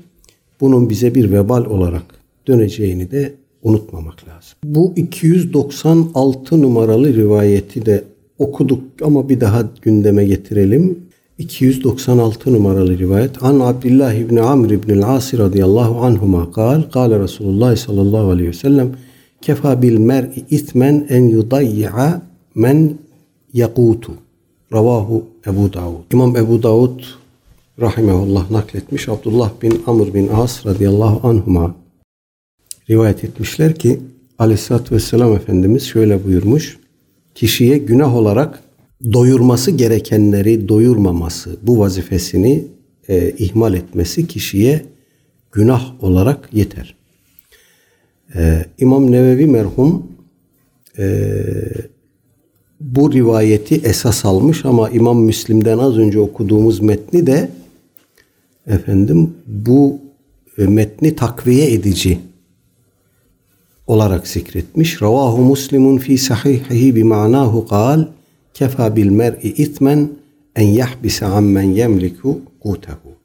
[0.62, 2.04] bunun bize bir vebal olarak
[2.48, 3.34] döneceğini de
[3.66, 4.58] unutmamak lazım.
[4.64, 8.04] Bu 296 numaralı rivayeti de
[8.40, 11.00] okuduk ama bir daha gündeme getirelim.
[11.38, 18.30] 296 numaralı rivayet An Abdullah ibn Amr ibn al-As radıyallahu anhuma kal Kale Resulullah sallallahu
[18.30, 18.92] aleyhi ve sellem
[19.42, 22.22] kefa bil mer'i itmen en yudayya
[22.56, 22.98] men
[23.54, 24.12] yakutu.
[24.74, 26.14] Ravahu Ebu Davud.
[26.14, 27.00] İmam Ebu Davud
[27.82, 29.10] rahimehullah nakletmiş.
[29.10, 31.76] Abdullah bin Amr bin As radıyallahu anhuma
[32.90, 34.00] rivayet etmişler ki
[34.40, 36.78] aleyhissalatü vesselam Efendimiz şöyle buyurmuş.
[37.36, 38.60] Kişiye günah olarak
[39.14, 42.64] doyurması gerekenleri doyurmaması, bu vazifesini
[43.10, 44.86] e, ihmal etmesi kişiye
[45.52, 46.96] günah olarak yeter.
[48.36, 50.08] E, İmam Nevevi merhum
[50.98, 51.30] e,
[52.80, 57.50] bu rivayeti esas almış ama İmam Müslim'den az önce okuduğumuz metni de
[58.68, 60.00] efendim bu
[60.58, 62.20] e, metni takviye edici
[63.88, 65.02] olarak zikretmiş.
[65.02, 68.06] Ravahu Muslimun fi sahihihi bi ma'nahu kal
[68.54, 70.10] kefa bil mer'i itmen
[70.56, 73.16] en yahbise ammen yemliku kutehu.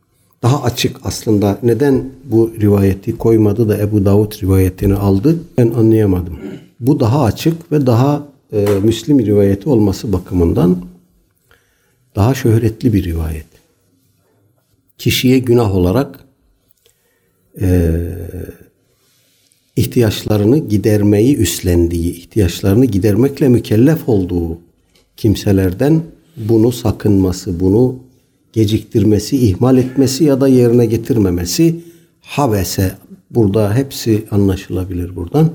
[0.42, 6.38] Daha açık aslında neden bu rivayeti koymadı da Ebu Davud rivayetini aldı ben anlayamadım.
[6.80, 10.76] Bu daha açık ve daha e, Müslim rivayeti olması bakımından
[12.16, 13.46] daha şöhretli bir rivayet.
[14.98, 16.24] Kişiye günah olarak
[17.60, 17.68] e,
[19.76, 24.58] ihtiyaçlarını gidermeyi üstlendiği, ihtiyaçlarını gidermekle mükellef olduğu
[25.16, 26.02] kimselerden
[26.36, 27.96] bunu sakınması, bunu
[28.52, 31.80] geciktirmesi, ihmal etmesi ya da yerine getirmemesi
[32.20, 32.92] habese
[33.30, 35.50] burada hepsi anlaşılabilir buradan.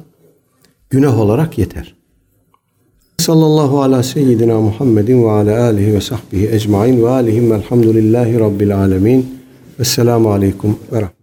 [0.89, 1.95] Günah olarak yeter.
[3.17, 9.35] Sallallahu ala seyyidina Muhammedin ve ala alihi ve sahbihi ecmain ve alihim velhamdülillahi rabbil alemin.
[9.79, 11.14] Vesselamu aleyküm ve rahmetullah.